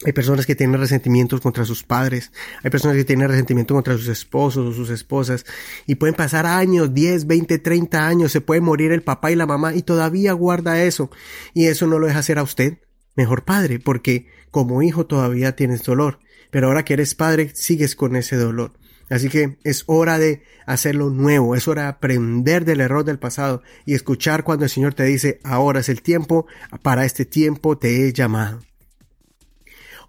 Hay 0.06 0.14
personas 0.14 0.46
que 0.46 0.56
tienen 0.56 0.80
resentimientos 0.80 1.42
contra 1.42 1.66
sus 1.66 1.84
padres, 1.84 2.32
hay 2.64 2.70
personas 2.70 2.98
que 2.98 3.04
tienen 3.04 3.28
resentimiento 3.28 3.74
contra 3.74 3.96
sus 3.96 4.08
esposos 4.08 4.68
o 4.68 4.72
sus 4.72 4.92
esposas 4.92 5.44
y 5.88 5.96
pueden 5.96 6.16
pasar 6.16 6.46
años, 6.46 6.94
10, 6.94 7.26
20, 7.26 7.58
30 7.58 8.08
años, 8.08 8.32
se 8.32 8.42
puede 8.42 8.62
morir 8.62 8.92
el 8.92 9.02
papá 9.02 9.32
y 9.32 9.36
la 9.36 9.48
mamá 9.48 9.74
y 9.74 9.82
todavía 9.82 10.34
guarda 10.34 10.84
eso 10.84 11.10
y 11.56 11.66
eso 11.66 11.88
no 11.88 11.98
lo 11.98 12.06
deja 12.06 12.20
hacer 12.20 12.38
a 12.38 12.44
usted 12.44 12.78
mejor 13.16 13.44
padre 13.44 13.80
porque 13.80 14.28
como 14.52 14.84
hijo 14.84 15.08
todavía 15.08 15.56
tienes 15.56 15.84
dolor, 15.84 16.20
pero 16.52 16.68
ahora 16.68 16.86
que 16.86 16.94
eres 16.94 17.16
padre 17.16 17.52
sigues 17.54 17.96
con 17.96 18.16
ese 18.16 18.38
dolor. 18.38 18.74
Así 19.10 19.30
que 19.30 19.58
es 19.64 19.84
hora 19.88 20.20
de 20.20 20.44
hacerlo 20.66 21.10
nuevo, 21.10 21.56
es 21.56 21.68
hora 21.68 21.84
de 21.84 21.88
aprender 21.88 22.66
del 22.66 22.82
error 22.82 23.04
del 23.04 23.20
pasado 23.20 23.64
y 23.86 23.96
escuchar 23.96 24.44
cuando 24.44 24.66
el 24.66 24.70
Señor 24.70 24.94
te 24.94 25.04
dice, 25.04 25.40
ahora 25.44 25.80
es 25.80 25.90
el 25.90 26.02
tiempo, 26.02 26.46
para 26.82 27.06
este 27.06 27.26
tiempo 27.26 27.78
te 27.78 28.08
he 28.08 28.14
llamado. 28.14 28.67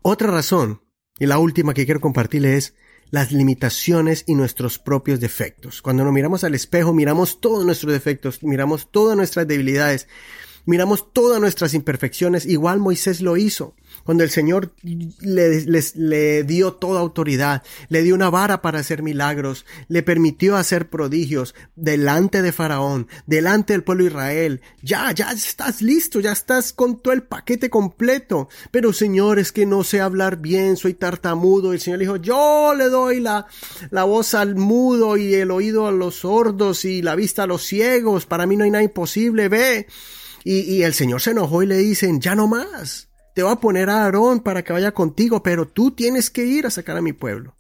Otra 0.03 0.31
razón, 0.31 0.83
y 1.19 1.27
la 1.27 1.39
última 1.39 1.75
que 1.75 1.85
quiero 1.85 2.01
compartirle 2.01 2.57
es 2.57 2.75
las 3.11 3.33
limitaciones 3.33 4.25
y 4.27 4.35
nuestros 4.35 4.79
propios 4.79 5.21
defectos. 5.21 5.83
Cuando 5.83 6.05
nos 6.05 6.13
miramos 6.13 6.45
al 6.45 6.55
espejo, 6.55 6.93
miramos 6.93 7.41
todos 7.41 7.65
nuestros 7.65 7.93
defectos, 7.93 8.43
miramos 8.43 8.91
todas 8.91 9.17
nuestras 9.17 9.49
debilidades, 9.49 10.09
miramos 10.67 11.13
todas 11.13 11.41
nuestras 11.41 11.75
imperfecciones, 11.75 12.47
igual 12.47 12.79
Moisés 12.79 13.21
lo 13.21 13.37
hizo. 13.37 13.75
Cuando 14.09 14.25
el 14.25 14.31
Señor 14.31 14.73
le, 15.21 15.83
le, 15.95 16.43
dio 16.45 16.73
toda 16.73 16.99
autoridad, 16.99 17.63
le 17.91 18.03
dio 18.03 18.15
una 18.15 18.31
vara 18.31 18.63
para 18.63 18.79
hacer 18.79 19.03
milagros, 19.03 19.67
le 19.89 20.03
permitió 20.03 20.57
hacer 20.57 20.89
prodigios 20.89 21.55
delante 21.77 22.41
de 22.41 22.53
Faraón, 22.53 23.07
delante 23.27 23.75
del 23.75 23.85
pueblo 23.85 24.05
de 24.05 24.09
Israel. 24.09 24.61
Ya, 24.81 25.13
ya 25.13 25.31
estás 25.33 25.83
listo, 25.83 26.21
ya 26.21 26.33
estás 26.33 26.73
con 26.73 27.03
todo 27.03 27.13
el 27.13 27.23
paquete 27.23 27.69
completo. 27.69 28.49
Pero 28.71 28.95
Señor, 28.95 29.39
es 29.39 29.53
que 29.53 29.67
no 29.67 29.85
sé 29.85 30.01
hablar 30.01 30.39
bien, 30.39 30.79
soy 30.79 30.95
tartamudo. 30.95 31.73
Y 31.73 31.77
el 31.77 31.83
Señor 31.83 31.99
dijo, 31.99 32.17
yo 32.17 32.73
le 32.75 32.89
doy 32.89 33.21
la, 33.21 33.47
la 33.91 34.05
voz 34.05 34.33
al 34.33 34.55
mudo 34.55 35.19
y 35.19 35.35
el 35.35 35.51
oído 35.51 35.87
a 35.87 35.93
los 35.93 36.21
sordos 36.21 36.87
y 36.87 37.03
la 37.03 37.15
vista 37.15 37.43
a 37.43 37.47
los 37.47 37.63
ciegos. 37.63 38.25
Para 38.25 38.47
mí 38.47 38.57
no 38.57 38.65
hay 38.65 38.71
nada 38.71 38.85
imposible, 38.85 39.51
ve. 39.51 39.87
Y, 40.45 40.61
y 40.61 40.83
el 40.83 40.95
Señor 40.95 41.21
se 41.21 41.33
enojó 41.33 41.63
y 41.63 41.67
le 41.67 41.77
dicen, 41.77 42.23
ya 42.23 42.35
no 42.35 42.47
más 42.47 43.08
te 43.39 43.45
voy 43.45 43.53
a 43.53 43.61
poner 43.61 43.89
a 43.89 44.03
Aarón 44.03 44.41
para 44.41 44.65
que 44.65 44.73
vaya 44.73 44.91
contigo, 44.91 45.45
pero 45.45 45.69
tú 45.69 45.93
tienes 45.93 46.29
que 46.29 46.45
ir 46.45 46.67
a 46.67 46.71
sacar 46.71 46.97
a 46.97 47.01
mi 47.01 47.13
pueblo. 47.13 47.55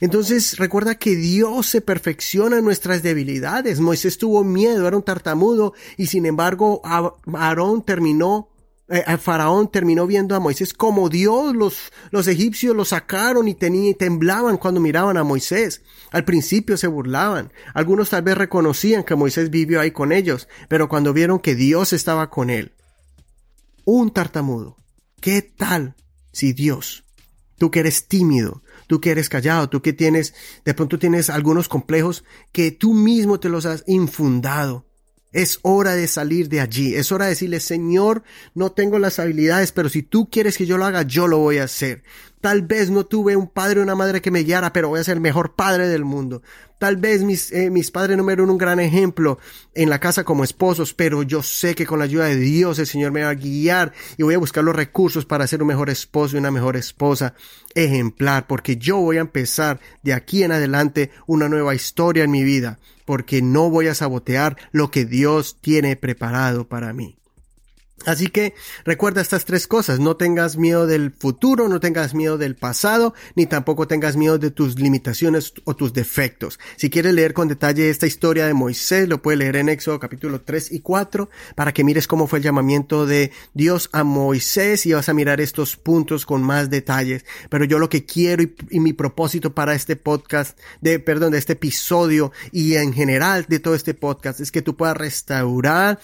Entonces 0.00 0.58
recuerda 0.58 0.96
que 0.96 1.14
Dios 1.14 1.66
se 1.66 1.80
perfecciona 1.80 2.58
en 2.58 2.64
nuestras 2.64 3.04
debilidades. 3.04 3.78
Moisés 3.78 4.18
tuvo 4.18 4.42
miedo, 4.42 4.88
era 4.88 4.96
un 4.96 5.04
tartamudo 5.04 5.72
y 5.96 6.08
sin 6.08 6.26
embargo 6.26 6.82
Aarón 6.82 7.84
terminó, 7.84 8.48
eh, 8.88 9.04
Faraón 9.18 9.70
terminó 9.70 10.04
viendo 10.08 10.34
a 10.34 10.40
Moisés 10.40 10.74
como 10.74 11.08
Dios. 11.08 11.54
Los, 11.54 11.92
los 12.10 12.26
egipcios 12.26 12.74
lo 12.74 12.84
sacaron 12.84 13.46
y, 13.46 13.54
tenían, 13.54 13.94
temblaban 13.94 14.56
cuando 14.56 14.80
miraban 14.80 15.16
a 15.16 15.22
Moisés. 15.22 15.80
Al 16.10 16.24
principio 16.24 16.76
se 16.76 16.88
burlaban. 16.88 17.52
Algunos 17.72 18.10
tal 18.10 18.22
vez 18.22 18.36
reconocían 18.36 19.04
que 19.04 19.14
Moisés 19.14 19.50
vivió 19.50 19.80
ahí 19.80 19.92
con 19.92 20.10
ellos, 20.10 20.48
pero 20.68 20.88
cuando 20.88 21.12
vieron 21.12 21.38
que 21.38 21.54
Dios 21.54 21.92
estaba 21.92 22.30
con 22.30 22.50
él, 22.50 22.72
un 23.90 24.10
tartamudo, 24.10 24.76
¿Qué 25.20 25.42
tal 25.42 25.96
si 26.32 26.52
Dios, 26.52 27.04
tú 27.58 27.70
que 27.70 27.80
eres 27.80 28.06
tímido, 28.06 28.62
tú 28.86 29.00
que 29.00 29.10
eres 29.10 29.28
callado, 29.28 29.68
tú 29.68 29.82
que 29.82 29.92
tienes, 29.92 30.34
de 30.64 30.74
pronto 30.74 30.98
tienes 30.98 31.28
algunos 31.28 31.68
complejos 31.68 32.24
que 32.52 32.70
tú 32.70 32.94
mismo 32.94 33.40
te 33.40 33.48
los 33.48 33.66
has 33.66 33.82
infundado? 33.86 34.86
Es 35.32 35.58
hora 35.62 35.94
de 35.94 36.08
salir 36.08 36.48
de 36.48 36.60
allí. 36.60 36.94
Es 36.94 37.12
hora 37.12 37.26
de 37.26 37.32
decirle, 37.32 37.60
Señor, 37.60 38.22
no 38.54 38.72
tengo 38.72 38.98
las 38.98 39.18
habilidades, 39.18 39.72
pero 39.72 39.88
si 39.88 40.02
tú 40.02 40.30
quieres 40.30 40.56
que 40.56 40.66
yo 40.66 40.78
lo 40.78 40.86
haga, 40.86 41.02
yo 41.02 41.26
lo 41.26 41.38
voy 41.38 41.58
a 41.58 41.64
hacer. 41.64 42.02
Tal 42.40 42.62
vez 42.62 42.90
no 42.90 43.04
tuve 43.04 43.36
un 43.36 43.48
padre 43.48 43.80
o 43.80 43.82
una 43.82 43.94
madre 43.94 44.20
que 44.20 44.30
me 44.30 44.44
guiara, 44.44 44.72
pero 44.72 44.88
voy 44.88 45.00
a 45.00 45.04
ser 45.04 45.14
el 45.14 45.20
mejor 45.20 45.54
padre 45.54 45.88
del 45.88 46.04
mundo. 46.04 46.42
Tal 46.78 46.96
vez 46.96 47.24
mis, 47.24 47.50
eh, 47.50 47.70
mis 47.70 47.90
padres 47.90 48.16
no 48.16 48.22
me 48.22 48.32
dieron 48.32 48.50
un 48.50 48.58
gran 48.58 48.78
ejemplo 48.78 49.38
en 49.74 49.90
la 49.90 49.98
casa 49.98 50.22
como 50.22 50.44
esposos, 50.44 50.94
pero 50.94 51.24
yo 51.24 51.42
sé 51.42 51.74
que 51.74 51.86
con 51.86 51.98
la 51.98 52.04
ayuda 52.04 52.26
de 52.26 52.36
Dios 52.36 52.78
el 52.78 52.86
Señor 52.86 53.10
me 53.10 53.24
va 53.24 53.30
a 53.30 53.34
guiar 53.34 53.92
y 54.16 54.22
voy 54.22 54.34
a 54.34 54.38
buscar 54.38 54.62
los 54.62 54.76
recursos 54.76 55.24
para 55.24 55.48
ser 55.48 55.60
un 55.60 55.68
mejor 55.68 55.90
esposo 55.90 56.36
y 56.36 56.38
una 56.38 56.52
mejor 56.52 56.76
esposa 56.76 57.34
ejemplar, 57.74 58.46
porque 58.46 58.76
yo 58.76 58.98
voy 58.98 59.16
a 59.16 59.22
empezar 59.22 59.80
de 60.04 60.14
aquí 60.14 60.44
en 60.44 60.52
adelante 60.52 61.10
una 61.26 61.48
nueva 61.48 61.74
historia 61.74 62.22
en 62.22 62.30
mi 62.30 62.44
vida, 62.44 62.78
porque 63.04 63.42
no 63.42 63.70
voy 63.70 63.88
a 63.88 63.94
sabotear 63.94 64.56
lo 64.70 64.92
que 64.92 65.04
Dios 65.04 65.58
tiene 65.60 65.96
preparado 65.96 66.68
para 66.68 66.92
mí. 66.92 67.17
Así 68.06 68.28
que 68.28 68.54
recuerda 68.84 69.20
estas 69.20 69.44
tres 69.44 69.66
cosas, 69.66 69.98
no 69.98 70.16
tengas 70.16 70.56
miedo 70.56 70.86
del 70.86 71.10
futuro, 71.10 71.68
no 71.68 71.80
tengas 71.80 72.14
miedo 72.14 72.38
del 72.38 72.54
pasado, 72.54 73.12
ni 73.34 73.46
tampoco 73.46 73.88
tengas 73.88 74.16
miedo 74.16 74.38
de 74.38 74.50
tus 74.50 74.78
limitaciones 74.78 75.52
o 75.64 75.74
tus 75.74 75.92
defectos. 75.92 76.58
Si 76.76 76.90
quieres 76.90 77.12
leer 77.14 77.34
con 77.34 77.48
detalle 77.48 77.90
esta 77.90 78.06
historia 78.06 78.46
de 78.46 78.54
Moisés, 78.54 79.08
lo 79.08 79.20
puedes 79.20 79.38
leer 79.38 79.56
en 79.56 79.68
Éxodo 79.68 79.98
capítulo 79.98 80.40
3 80.40 80.72
y 80.72 80.80
4 80.80 81.28
para 81.56 81.72
que 81.72 81.84
mires 81.84 82.06
cómo 82.06 82.28
fue 82.28 82.38
el 82.38 82.44
llamamiento 82.44 83.04
de 83.04 83.32
Dios 83.52 83.90
a 83.92 84.04
Moisés 84.04 84.86
y 84.86 84.92
vas 84.92 85.08
a 85.08 85.14
mirar 85.14 85.40
estos 85.40 85.76
puntos 85.76 86.24
con 86.24 86.42
más 86.42 86.70
detalles. 86.70 87.24
Pero 87.50 87.64
yo 87.64 87.78
lo 87.78 87.88
que 87.88 88.04
quiero 88.04 88.42
y, 88.42 88.54
y 88.70 88.80
mi 88.80 88.92
propósito 88.92 89.54
para 89.54 89.74
este 89.74 89.96
podcast, 89.96 90.58
de, 90.80 91.00
perdón, 91.00 91.32
de 91.32 91.38
este 91.38 91.54
episodio 91.54 92.32
y 92.52 92.76
en 92.76 92.92
general 92.92 93.46
de 93.48 93.58
todo 93.58 93.74
este 93.74 93.94
podcast 93.94 94.40
es 94.40 94.52
que 94.52 94.62
tú 94.62 94.76
puedas 94.76 94.96
restaurar 94.96 95.98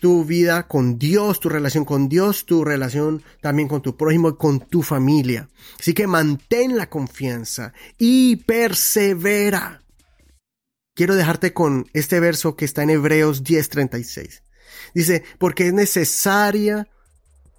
tu 0.00 0.24
vida 0.24 0.66
con 0.66 0.98
Dios, 0.98 1.38
tu 1.38 1.48
relación 1.48 1.84
con 1.84 2.08
Dios, 2.08 2.46
tu 2.46 2.64
relación 2.64 3.22
también 3.40 3.68
con 3.68 3.82
tu 3.82 3.96
prójimo 3.96 4.30
y 4.30 4.36
con 4.36 4.60
tu 4.60 4.82
familia. 4.82 5.48
Así 5.78 5.94
que 5.94 6.06
mantén 6.06 6.76
la 6.76 6.88
confianza 6.88 7.72
y 7.98 8.36
persevera. 8.36 9.82
Quiero 10.94 11.14
dejarte 11.14 11.52
con 11.52 11.88
este 11.92 12.20
verso 12.20 12.56
que 12.56 12.64
está 12.64 12.82
en 12.82 12.90
Hebreos 12.90 13.44
10:36. 13.44 14.42
Dice, 14.94 15.22
porque 15.38 15.68
es 15.68 15.72
necesaria, 15.72 16.88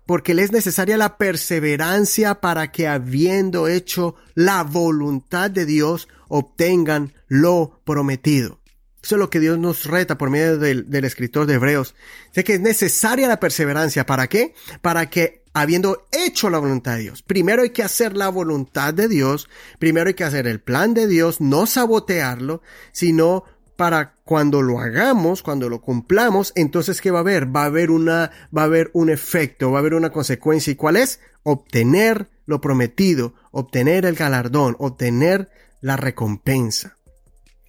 porque 0.05 0.33
le 0.33 0.43
es 0.43 0.51
necesaria 0.51 0.97
la 0.97 1.17
perseverancia 1.17 2.41
para 2.41 2.71
que 2.71 2.87
habiendo 2.87 3.67
hecho 3.67 4.15
la 4.35 4.63
voluntad 4.63 5.49
de 5.49 5.65
Dios, 5.65 6.07
obtengan 6.27 7.13
lo 7.27 7.79
prometido. 7.85 8.60
Eso 9.03 9.15
es 9.15 9.19
lo 9.19 9.29
que 9.29 9.39
Dios 9.39 9.57
nos 9.57 9.85
reta 9.85 10.17
por 10.17 10.29
medio 10.29 10.57
del, 10.57 11.05
escritor 11.05 11.47
de 11.47 11.55
Hebreos. 11.55 11.95
Sé 12.33 12.43
que 12.43 12.55
es 12.55 12.59
necesaria 12.59 13.27
la 13.27 13.39
perseverancia. 13.39 14.05
¿Para 14.05 14.27
qué? 14.27 14.53
Para 14.81 15.09
que 15.09 15.41
habiendo 15.53 16.07
hecho 16.11 16.49
la 16.49 16.59
voluntad 16.59 16.97
de 16.97 17.03
Dios. 17.03 17.23
Primero 17.23 17.63
hay 17.63 17.71
que 17.71 17.83
hacer 17.83 18.15
la 18.15 18.29
voluntad 18.29 18.93
de 18.93 19.07
Dios, 19.07 19.49
primero 19.79 20.07
hay 20.07 20.13
que 20.13 20.23
hacer 20.23 20.47
el 20.47 20.61
plan 20.61 20.93
de 20.93 21.07
Dios, 21.07 21.41
no 21.41 21.65
sabotearlo, 21.65 22.61
sino 22.93 23.43
para 23.75 24.13
cuando 24.23 24.61
lo 24.61 24.79
hagamos, 24.79 25.41
cuando 25.41 25.67
lo 25.67 25.81
cumplamos, 25.81 26.53
entonces 26.55 27.01
¿qué 27.01 27.11
va 27.11 27.19
a 27.19 27.21
haber? 27.21 27.53
Va 27.53 27.63
a 27.63 27.65
haber 27.65 27.91
una, 27.91 28.31
va 28.55 28.61
a 28.61 28.65
haber 28.65 28.91
un 28.93 29.09
efecto, 29.09 29.71
va 29.71 29.79
a 29.79 29.81
haber 29.81 29.95
una 29.95 30.11
consecuencia. 30.11 30.71
¿Y 30.71 30.75
cuál 30.75 30.95
es? 30.95 31.19
Obtener 31.43 32.29
lo 32.45 32.61
prometido, 32.61 33.33
obtener 33.51 34.05
el 34.05 34.15
galardón, 34.15 34.75
obtener 34.79 35.49
la 35.81 35.97
recompensa. 35.97 36.95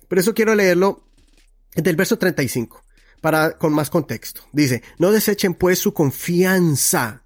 Por 0.08 0.18
eso 0.18 0.34
quiero 0.34 0.54
leerlo 0.54 1.08
del 1.74 1.96
verso 1.96 2.18
35, 2.18 2.84
para, 3.20 3.58
con 3.58 3.72
más 3.72 3.90
contexto. 3.90 4.42
Dice, 4.52 4.82
no 4.98 5.12
desechen 5.12 5.54
pues 5.54 5.78
su 5.78 5.92
confianza, 5.92 7.24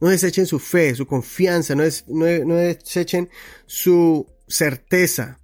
no 0.00 0.08
desechen 0.08 0.46
su 0.46 0.58
fe, 0.58 0.94
su 0.94 1.06
confianza, 1.06 1.74
no, 1.74 1.84
no 2.08 2.54
desechen 2.54 3.30
su 3.66 4.26
certeza, 4.46 5.40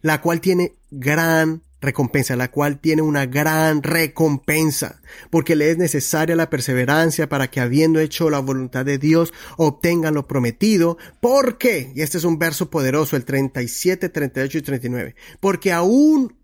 la 0.00 0.20
cual 0.20 0.40
tiene 0.40 0.76
gran 0.90 1.62
recompensa, 1.80 2.36
la 2.36 2.50
cual 2.50 2.80
tiene 2.80 3.02
una 3.02 3.26
gran 3.26 3.82
recompensa, 3.82 5.00
porque 5.30 5.54
le 5.54 5.70
es 5.70 5.78
necesaria 5.78 6.34
la 6.34 6.50
perseverancia 6.50 7.28
para 7.28 7.50
que 7.50 7.60
habiendo 7.60 8.00
hecho 8.00 8.30
la 8.30 8.40
voluntad 8.40 8.84
de 8.84 8.98
Dios 8.98 9.32
obtengan 9.56 10.14
lo 10.14 10.26
prometido, 10.26 10.98
porque, 11.20 11.92
y 11.94 12.02
este 12.02 12.18
es 12.18 12.24
un 12.24 12.38
verso 12.38 12.70
poderoso, 12.70 13.16
el 13.16 13.24
37, 13.24 14.08
38 14.08 14.58
y 14.58 14.62
39, 14.62 15.14
porque 15.40 15.72
aún 15.72 16.36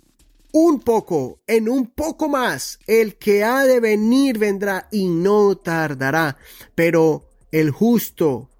un 0.54 0.78
poco, 0.78 1.42
en 1.48 1.68
un 1.68 1.88
poco 1.88 2.28
más, 2.28 2.78
el 2.86 3.16
que 3.16 3.42
ha 3.42 3.64
de 3.64 3.80
venir 3.80 4.38
vendrá 4.38 4.86
y 4.92 5.08
no 5.08 5.56
tardará, 5.56 6.36
pero 6.76 7.28
el 7.50 7.72
justo 7.72 8.50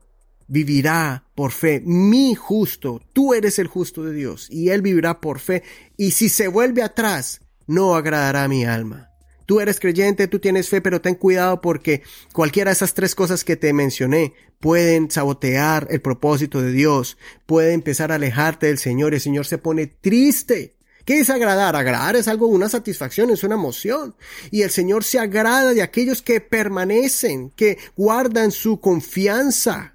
vivirá 0.48 1.28
por 1.36 1.52
fe. 1.52 1.80
Mi 1.84 2.34
justo, 2.34 3.00
tú 3.12 3.32
eres 3.32 3.60
el 3.60 3.68
justo 3.68 4.02
de 4.02 4.12
Dios, 4.12 4.48
y 4.50 4.70
él 4.70 4.82
vivirá 4.82 5.20
por 5.20 5.38
fe, 5.38 5.62
y 5.96 6.10
si 6.10 6.28
se 6.28 6.48
vuelve 6.48 6.82
atrás, 6.82 7.42
no 7.68 7.94
agradará 7.94 8.42
a 8.42 8.48
mi 8.48 8.64
alma. 8.64 9.12
Tú 9.46 9.60
eres 9.60 9.78
creyente, 9.78 10.26
tú 10.26 10.40
tienes 10.40 10.68
fe, 10.68 10.80
pero 10.80 11.00
ten 11.00 11.14
cuidado 11.14 11.60
porque 11.60 12.02
cualquiera 12.32 12.70
de 12.70 12.74
esas 12.74 12.94
tres 12.94 13.14
cosas 13.14 13.44
que 13.44 13.54
te 13.54 13.72
mencioné 13.72 14.34
pueden 14.58 15.12
sabotear 15.12 15.86
el 15.90 16.00
propósito 16.00 16.60
de 16.60 16.72
Dios, 16.72 17.18
puede 17.46 17.72
empezar 17.72 18.10
a 18.10 18.16
alejarte 18.16 18.66
del 18.66 18.78
Señor, 18.78 19.14
el 19.14 19.20
Señor 19.20 19.46
se 19.46 19.58
pone 19.58 19.86
triste 19.86 20.74
¿Qué 21.04 21.20
es 21.20 21.30
agradar? 21.30 21.76
Agradar 21.76 22.16
es 22.16 22.28
algo, 22.28 22.46
una 22.46 22.68
satisfacción, 22.68 23.30
es 23.30 23.44
una 23.44 23.56
emoción. 23.56 24.14
Y 24.50 24.62
el 24.62 24.70
Señor 24.70 25.04
se 25.04 25.18
agrada 25.18 25.74
de 25.74 25.82
aquellos 25.82 26.22
que 26.22 26.40
permanecen, 26.40 27.50
que 27.50 27.78
guardan 27.96 28.50
su 28.50 28.80
confianza. 28.80 29.94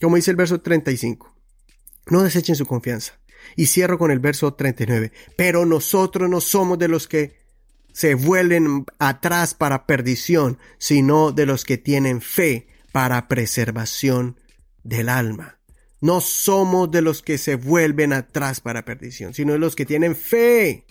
Como 0.00 0.16
dice 0.16 0.30
el 0.30 0.36
verso 0.36 0.60
35. 0.60 1.34
No 2.06 2.22
desechen 2.22 2.56
su 2.56 2.66
confianza. 2.66 3.18
Y 3.56 3.66
cierro 3.66 3.98
con 3.98 4.10
el 4.10 4.18
verso 4.18 4.52
39. 4.54 5.12
Pero 5.36 5.64
nosotros 5.64 6.28
no 6.28 6.40
somos 6.40 6.78
de 6.78 6.88
los 6.88 7.08
que 7.08 7.40
se 7.92 8.14
vuelven 8.14 8.84
atrás 8.98 9.54
para 9.54 9.86
perdición, 9.86 10.58
sino 10.78 11.32
de 11.32 11.46
los 11.46 11.64
que 11.64 11.78
tienen 11.78 12.20
fe 12.20 12.66
para 12.90 13.28
preservación 13.28 14.38
del 14.82 15.08
alma. 15.08 15.58
No 16.02 16.20
somos 16.20 16.90
de 16.90 17.00
los 17.00 17.22
que 17.22 17.38
se 17.38 17.54
vuelven 17.54 18.12
atrás 18.12 18.60
para 18.60 18.84
perdición, 18.84 19.34
sino 19.34 19.52
de 19.52 19.60
los 19.60 19.76
que 19.76 19.86
tienen 19.86 20.16
fe. 20.16 20.84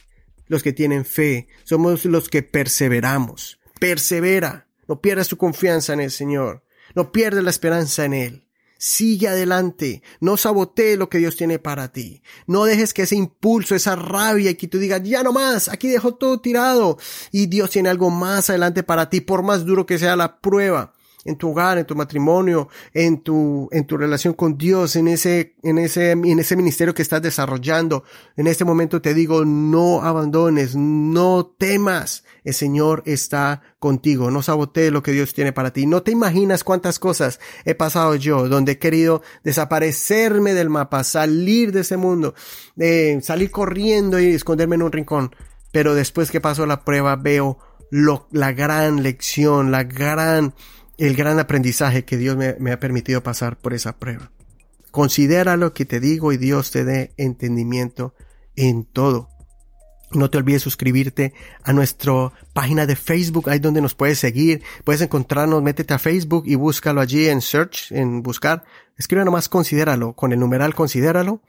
Los 0.48 0.64
que 0.64 0.72
tienen 0.72 1.04
fe. 1.04 1.50
Somos 1.66 2.06
los 2.06 2.30
que 2.30 2.44
perseveramos. 2.44 3.60
Persevera. 3.78 4.70
No 4.88 5.02
pierdas 5.02 5.28
tu 5.28 5.36
confianza 5.36 5.92
en 5.92 6.00
el 6.00 6.12
Señor. 6.12 6.64
No 6.96 7.12
pierdas 7.12 7.44
la 7.44 7.50
esperanza 7.50 8.06
en 8.06 8.14
Él. 8.14 8.48
Sigue 8.78 9.28
adelante. 9.28 10.02
No 10.22 10.38
sabotee 10.38 10.96
lo 10.96 11.10
que 11.10 11.18
Dios 11.18 11.36
tiene 11.36 11.60
para 11.60 11.92
ti. 11.92 12.24
No 12.48 12.64
dejes 12.64 12.94
que 12.94 13.02
ese 13.02 13.18
impulso, 13.18 13.76
esa 13.76 13.98
rabia 13.98 14.52
y 14.52 14.56
que 14.56 14.70
tú 14.70 14.80
digas, 14.80 15.04
ya 15.04 15.24
no 15.24 15.34
más, 15.34 15.68
aquí 15.68 15.90
dejo 15.90 16.16
todo 16.16 16.40
tirado. 16.40 16.98
Y 17.34 17.48
Dios 17.48 17.70
tiene 17.70 17.90
algo 17.90 18.10
más 18.12 18.50
adelante 18.50 18.82
para 18.82 19.10
ti, 19.10 19.20
por 19.20 19.44
más 19.44 19.66
duro 19.66 19.86
que 19.86 20.00
sea 20.00 20.16
la 20.16 20.40
prueba 20.40 20.94
en 21.24 21.36
tu 21.36 21.52
hogar, 21.52 21.78
en 21.78 21.86
tu 21.86 21.96
matrimonio, 21.96 22.68
en 22.94 23.22
tu, 23.22 23.70
en 23.72 23.86
tu 23.86 23.98
relación 23.98 24.34
con 24.34 24.58
Dios, 24.58 24.96
en 24.96 25.08
ese, 25.08 25.56
en 25.62 25.78
ese, 25.78 26.12
en 26.12 26.40
ese 26.40 26.56
ministerio 26.56 26.96
que 26.96 27.04
estás 27.04 27.22
desarrollando. 27.22 28.04
En 28.36 28.48
este 28.48 28.66
momento 28.66 29.02
te 29.02 29.14
digo, 29.14 29.46
no 29.46 30.02
abandones, 30.02 30.76
no 30.76 31.46
temas. 31.46 32.24
El 32.44 32.56
Señor 32.56 33.04
está 33.06 33.62
contigo. 33.78 34.32
No 34.32 34.42
sabotees 34.42 34.92
lo 34.92 35.04
que 35.04 35.12
Dios 35.12 35.34
tiene 35.36 35.54
para 35.54 35.72
ti. 35.72 35.86
No 35.86 36.02
te 36.02 36.12
imaginas 36.12 36.64
cuántas 36.64 36.98
cosas 36.98 37.40
he 37.66 37.76
pasado 37.76 38.16
yo, 38.16 38.50
donde 38.50 38.74
he 38.74 38.80
querido 38.80 39.22
desaparecerme 39.44 40.54
del 40.56 40.70
mapa, 40.72 41.04
salir 41.04 41.72
de 41.72 41.82
ese 41.82 41.98
mundo, 41.98 42.34
eh, 42.78 43.20
salir 43.22 43.52
corriendo 43.52 44.20
y 44.20 44.28
esconderme 44.28 44.76
en 44.76 44.84
un 44.84 44.92
rincón. 44.92 45.36
Pero 45.72 45.94
después 45.94 46.32
que 46.32 46.42
pasó 46.42 46.66
la 46.66 46.84
prueba, 46.84 47.16
veo 47.16 47.60
lo, 47.92 48.28
la 48.32 48.54
gran 48.54 49.04
lección, 49.04 49.70
la 49.70 49.84
gran 49.84 50.56
el 50.98 51.16
gran 51.16 51.40
aprendizaje 51.40 52.06
que 52.06 52.18
Dios 52.18 52.38
me, 52.38 52.72
ha 52.72 52.80
permitido 52.80 53.24
pasar 53.24 53.58
por 53.58 53.74
esa 53.74 53.98
prueba. 53.98 54.32
Considera 54.92 55.58
lo 55.58 55.74
que 55.74 55.86
te 55.86 56.00
digo 56.00 56.32
y 56.34 56.38
Dios 56.38 56.72
te 56.72 56.84
dé 56.84 57.14
entendimiento 57.18 58.14
en 58.56 58.84
todo. 58.86 59.30
No 60.12 60.30
te 60.30 60.38
olvides 60.38 60.62
suscribirte 60.62 61.34
a 61.64 61.72
nuestra 61.72 62.34
página 62.54 62.86
de 62.86 62.98
Facebook, 62.98 63.50
ahí 63.50 63.60
donde 63.60 63.82
nos 63.82 63.96
puedes 63.96 64.20
seguir. 64.20 64.62
Puedes 64.84 65.02
encontrarnos, 65.02 65.64
métete 65.64 65.94
a 65.94 66.00
Facebook 66.00 66.44
y 66.46 66.56
búscalo 66.56 67.00
allí 67.00 67.30
en 67.30 67.42
search, 67.42 67.94
en 67.94 68.22
buscar 68.22 68.66
Escribe 69.02 69.26
nomás 69.26 69.50
considéralo, 69.50 70.14
con 70.14 70.32
el 70.32 70.40
numeral 70.40 70.76
considéralo 70.76 71.42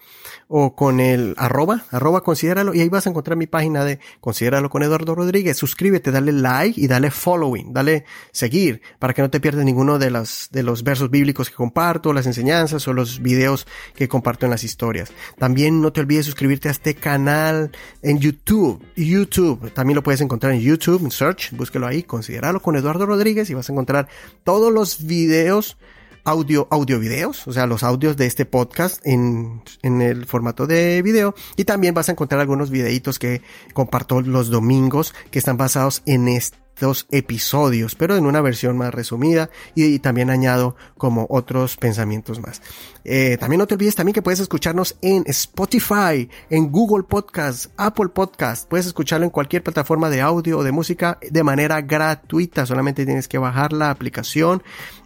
o 0.48 0.74
con 0.74 1.00
el 1.00 1.34
arroba, 1.36 1.84
arroba 1.90 2.22
considéralo 2.22 2.72
y 2.72 2.80
ahí 2.80 2.88
vas 2.88 3.06
a 3.06 3.10
encontrar 3.10 3.36
mi 3.36 3.46
página 3.46 3.84
de 3.84 3.98
considéralo 4.22 4.70
con 4.70 4.82
Eduardo 4.82 5.14
Rodríguez. 5.14 5.58
Suscríbete, 5.58 6.10
dale 6.10 6.32
like 6.32 6.80
y 6.80 6.86
dale 6.86 7.10
following, 7.10 7.74
dale 7.74 8.06
seguir 8.30 8.80
para 8.98 9.12
que 9.12 9.20
no 9.20 9.28
te 9.28 9.38
pierdas 9.38 9.66
ninguno 9.66 9.98
de 9.98 10.10
los, 10.10 10.48
de 10.50 10.62
los 10.62 10.82
versos 10.82 11.10
bíblicos 11.10 11.50
que 11.50 11.54
comparto, 11.54 12.14
las 12.14 12.24
enseñanzas 12.24 12.88
o 12.88 12.94
los 12.94 13.20
videos 13.20 13.66
que 13.94 14.08
comparto 14.08 14.46
en 14.46 14.50
las 14.50 14.64
historias. 14.64 15.12
También 15.36 15.82
no 15.82 15.92
te 15.92 16.00
olvides 16.00 16.24
suscribirte 16.24 16.68
a 16.68 16.70
este 16.70 16.94
canal 16.94 17.70
en 18.00 18.18
YouTube. 18.18 18.82
YouTube, 18.96 19.70
también 19.74 19.96
lo 19.96 20.02
puedes 20.02 20.22
encontrar 20.22 20.54
en 20.54 20.60
YouTube, 20.60 21.04
en 21.04 21.10
search, 21.10 21.50
búsquelo 21.52 21.86
ahí, 21.86 22.02
considéralo 22.02 22.62
con 22.62 22.76
Eduardo 22.76 23.04
Rodríguez 23.04 23.50
y 23.50 23.54
vas 23.54 23.68
a 23.68 23.72
encontrar 23.72 24.08
todos 24.42 24.72
los 24.72 25.04
videos 25.04 25.76
audio, 26.24 26.68
audio 26.70 26.98
videos, 26.98 27.46
o 27.46 27.52
sea, 27.52 27.66
los 27.66 27.82
audios 27.82 28.16
de 28.16 28.26
este 28.26 28.44
podcast 28.44 29.04
en, 29.06 29.62
en 29.82 30.02
el 30.02 30.26
formato 30.26 30.66
de 30.66 31.02
video. 31.02 31.34
Y 31.56 31.64
también 31.64 31.94
vas 31.94 32.08
a 32.08 32.12
encontrar 32.12 32.40
algunos 32.40 32.70
videitos 32.70 33.18
que 33.18 33.42
comparto 33.74 34.20
los 34.20 34.48
domingos 34.48 35.14
que 35.30 35.38
están 35.38 35.56
basados 35.56 36.02
en 36.06 36.28
este 36.28 36.61
dos 36.78 37.06
episodios, 37.10 37.94
pero 37.94 38.16
en 38.16 38.26
una 38.26 38.40
versión 38.40 38.76
más 38.76 38.92
resumida 38.92 39.50
y, 39.74 39.98
también 39.98 40.30
añado 40.30 40.76
como 40.96 41.26
otros 41.30 41.76
pensamientos 41.76 42.40
más. 42.40 42.62
Eh, 43.04 43.36
también 43.38 43.58
no 43.58 43.66
te 43.66 43.74
olvides 43.74 43.94
también 43.94 44.14
que 44.14 44.22
puedes 44.22 44.40
escucharnos 44.40 44.96
en 45.00 45.24
Spotify, 45.26 46.28
en 46.50 46.70
Google 46.70 47.04
Podcast, 47.04 47.66
Apple 47.76 48.08
Podcast, 48.08 48.68
puedes 48.68 48.86
escucharlo 48.86 49.24
en 49.24 49.30
cualquier 49.30 49.62
plataforma 49.62 50.10
de 50.10 50.20
audio 50.20 50.58
o 50.58 50.64
de 50.64 50.72
música 50.72 51.18
de 51.20 51.42
manera 51.42 51.80
gratuita, 51.80 52.66
solamente 52.66 53.04
tienes 53.04 53.28
que 53.28 53.38
bajar 53.38 53.72
la 53.72 53.90
aplicación. 53.90 54.62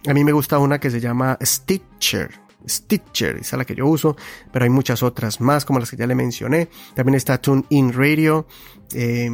A 0.07 0.13
mí 0.13 0.23
me 0.23 0.31
gusta 0.31 0.59
una 0.59 0.79
que 0.79 0.91
se 0.91 0.99
llama 0.99 1.37
Stitcher, 1.43 2.47
Stitcher, 2.67 3.37
esa 3.37 3.55
es 3.55 3.57
la 3.57 3.65
que 3.65 3.75
yo 3.75 3.87
uso, 3.87 4.15
pero 4.51 4.63
hay 4.63 4.69
muchas 4.69 5.03
otras 5.03 5.39
más 5.39 5.65
como 5.65 5.79
las 5.79 5.89
que 5.89 5.97
ya 5.97 6.07
le 6.07 6.15
mencioné. 6.15 6.69
También 6.95 7.15
está 7.15 7.39
TuneIn 7.39 7.93
Radio. 7.93 8.47
Eh, 8.93 9.29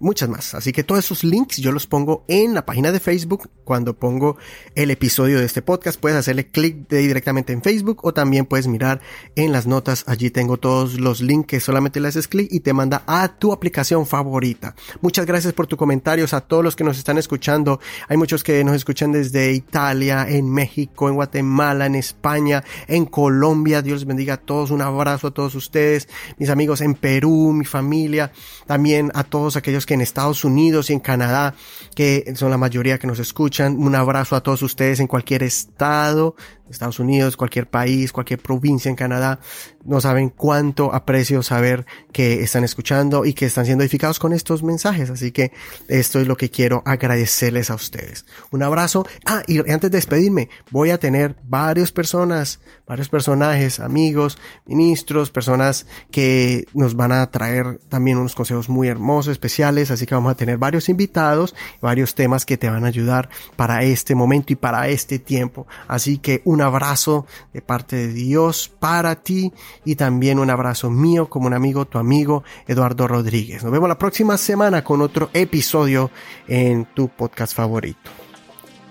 muchas 0.00 0.28
más. 0.28 0.54
Así 0.54 0.72
que 0.72 0.84
todos 0.84 1.04
esos 1.04 1.24
links 1.24 1.58
yo 1.58 1.72
los 1.72 1.86
pongo 1.86 2.24
en 2.28 2.54
la 2.54 2.66
página 2.66 2.92
de 2.92 3.00
Facebook 3.00 3.50
cuando 3.64 3.94
pongo 3.94 4.36
el 4.74 4.90
episodio 4.90 5.38
de 5.38 5.46
este 5.46 5.62
podcast. 5.62 6.00
Puedes 6.00 6.18
hacerle 6.18 6.48
clic 6.48 6.88
directamente 6.88 7.52
en 7.52 7.62
Facebook 7.62 8.00
o 8.02 8.12
también 8.12 8.46
puedes 8.46 8.66
mirar 8.66 9.00
en 9.34 9.52
las 9.52 9.66
notas. 9.66 10.04
Allí 10.06 10.30
tengo 10.30 10.56
todos 10.56 11.00
los 11.00 11.20
links 11.20 11.46
que 11.46 11.60
solamente 11.60 12.00
le 12.00 12.08
haces 12.08 12.28
clic 12.28 12.48
y 12.50 12.60
te 12.60 12.72
manda 12.72 13.02
a 13.06 13.28
tu 13.28 13.52
aplicación 13.52 14.06
favorita. 14.06 14.74
Muchas 15.00 15.26
gracias 15.26 15.52
por 15.52 15.66
tus 15.66 15.78
comentarios 15.78 16.34
a 16.34 16.40
todos 16.40 16.62
los 16.62 16.76
que 16.76 16.84
nos 16.84 16.98
están 16.98 17.18
escuchando. 17.18 17.80
Hay 18.08 18.16
muchos 18.16 18.44
que 18.44 18.62
nos 18.64 18.76
escuchan 18.76 19.12
desde 19.12 19.52
Italia, 19.52 20.26
en 20.28 20.50
México, 20.50 21.08
en 21.08 21.14
Guatemala, 21.14 21.86
en 21.86 21.94
España, 21.94 22.64
en 22.88 23.06
Colombia. 23.06 23.82
Dios 23.82 24.04
bendiga 24.04 24.34
a 24.34 24.36
todos. 24.36 24.70
Un 24.70 24.82
abrazo 24.82 25.28
a 25.28 25.30
todos 25.32 25.54
ustedes, 25.54 26.08
mis 26.38 26.50
amigos 26.50 26.80
en 26.80 26.94
Perú, 26.94 27.52
mi 27.52 27.64
familia. 27.64 28.32
También 28.66 29.10
a 29.14 29.24
todos 29.24 29.56
aquellos 29.56 29.85
que 29.86 29.94
en 29.94 30.02
Estados 30.02 30.44
Unidos 30.44 30.90
y 30.90 30.92
en 30.92 31.00
Canadá, 31.00 31.54
que 31.94 32.34
son 32.36 32.50
la 32.50 32.58
mayoría 32.58 32.98
que 32.98 33.06
nos 33.06 33.18
escuchan. 33.18 33.78
Un 33.78 33.94
abrazo 33.94 34.36
a 34.36 34.42
todos 34.42 34.62
ustedes 34.62 35.00
en 35.00 35.06
cualquier 35.06 35.42
estado 35.42 36.36
Estados 36.70 36.98
Unidos, 36.98 37.36
cualquier 37.36 37.68
país, 37.68 38.12
cualquier 38.12 38.40
provincia 38.40 38.88
en 38.88 38.96
Canadá, 38.96 39.40
no 39.84 40.00
saben 40.00 40.30
cuánto 40.30 40.92
aprecio 40.92 41.42
saber 41.42 41.86
que 42.12 42.42
están 42.42 42.64
escuchando 42.64 43.24
y 43.24 43.34
que 43.34 43.46
están 43.46 43.66
siendo 43.66 43.84
edificados 43.84 44.18
con 44.18 44.32
estos 44.32 44.62
mensajes. 44.62 45.10
Así 45.10 45.30
que 45.32 45.52
esto 45.88 46.20
es 46.20 46.26
lo 46.26 46.36
que 46.36 46.50
quiero 46.50 46.82
agradecerles 46.84 47.70
a 47.70 47.74
ustedes. 47.74 48.26
Un 48.50 48.62
abrazo. 48.62 49.06
Ah, 49.24 49.42
y 49.46 49.58
antes 49.58 49.90
de 49.90 49.98
despedirme, 49.98 50.48
voy 50.70 50.90
a 50.90 50.98
tener 50.98 51.36
varias 51.44 51.92
personas, 51.92 52.60
varios 52.86 53.08
personajes, 53.08 53.80
amigos, 53.80 54.38
ministros, 54.66 55.30
personas 55.30 55.86
que 56.10 56.66
nos 56.74 56.96
van 56.96 57.12
a 57.12 57.30
traer 57.30 57.78
también 57.88 58.18
unos 58.18 58.34
consejos 58.34 58.68
muy 58.68 58.88
hermosos, 58.88 59.32
especiales. 59.32 59.90
Así 59.90 60.06
que 60.06 60.14
vamos 60.14 60.32
a 60.32 60.36
tener 60.36 60.58
varios 60.58 60.88
invitados, 60.88 61.54
varios 61.80 62.14
temas 62.14 62.44
que 62.44 62.56
te 62.56 62.68
van 62.68 62.84
a 62.84 62.88
ayudar 62.88 63.28
para 63.54 63.82
este 63.82 64.14
momento 64.14 64.52
y 64.52 64.56
para 64.56 64.88
este 64.88 65.18
tiempo. 65.18 65.66
Así 65.86 66.18
que 66.18 66.42
un 66.56 66.62
abrazo 66.62 67.26
de 67.52 67.62
parte 67.62 67.96
de 67.96 68.08
Dios 68.08 68.68
para 68.68 69.16
ti 69.16 69.52
y 69.84 69.96
también 69.96 70.38
un 70.38 70.50
abrazo 70.50 70.90
mío 70.90 71.28
como 71.28 71.46
un 71.46 71.54
amigo, 71.54 71.84
tu 71.84 71.98
amigo 71.98 72.42
Eduardo 72.66 73.06
Rodríguez. 73.06 73.62
Nos 73.62 73.72
vemos 73.72 73.88
la 73.88 73.98
próxima 73.98 74.36
semana 74.36 74.82
con 74.82 75.02
otro 75.02 75.30
episodio 75.32 76.10
en 76.48 76.86
tu 76.86 77.08
podcast 77.08 77.54
favorito. 77.54 78.10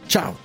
Chao. 0.08 0.45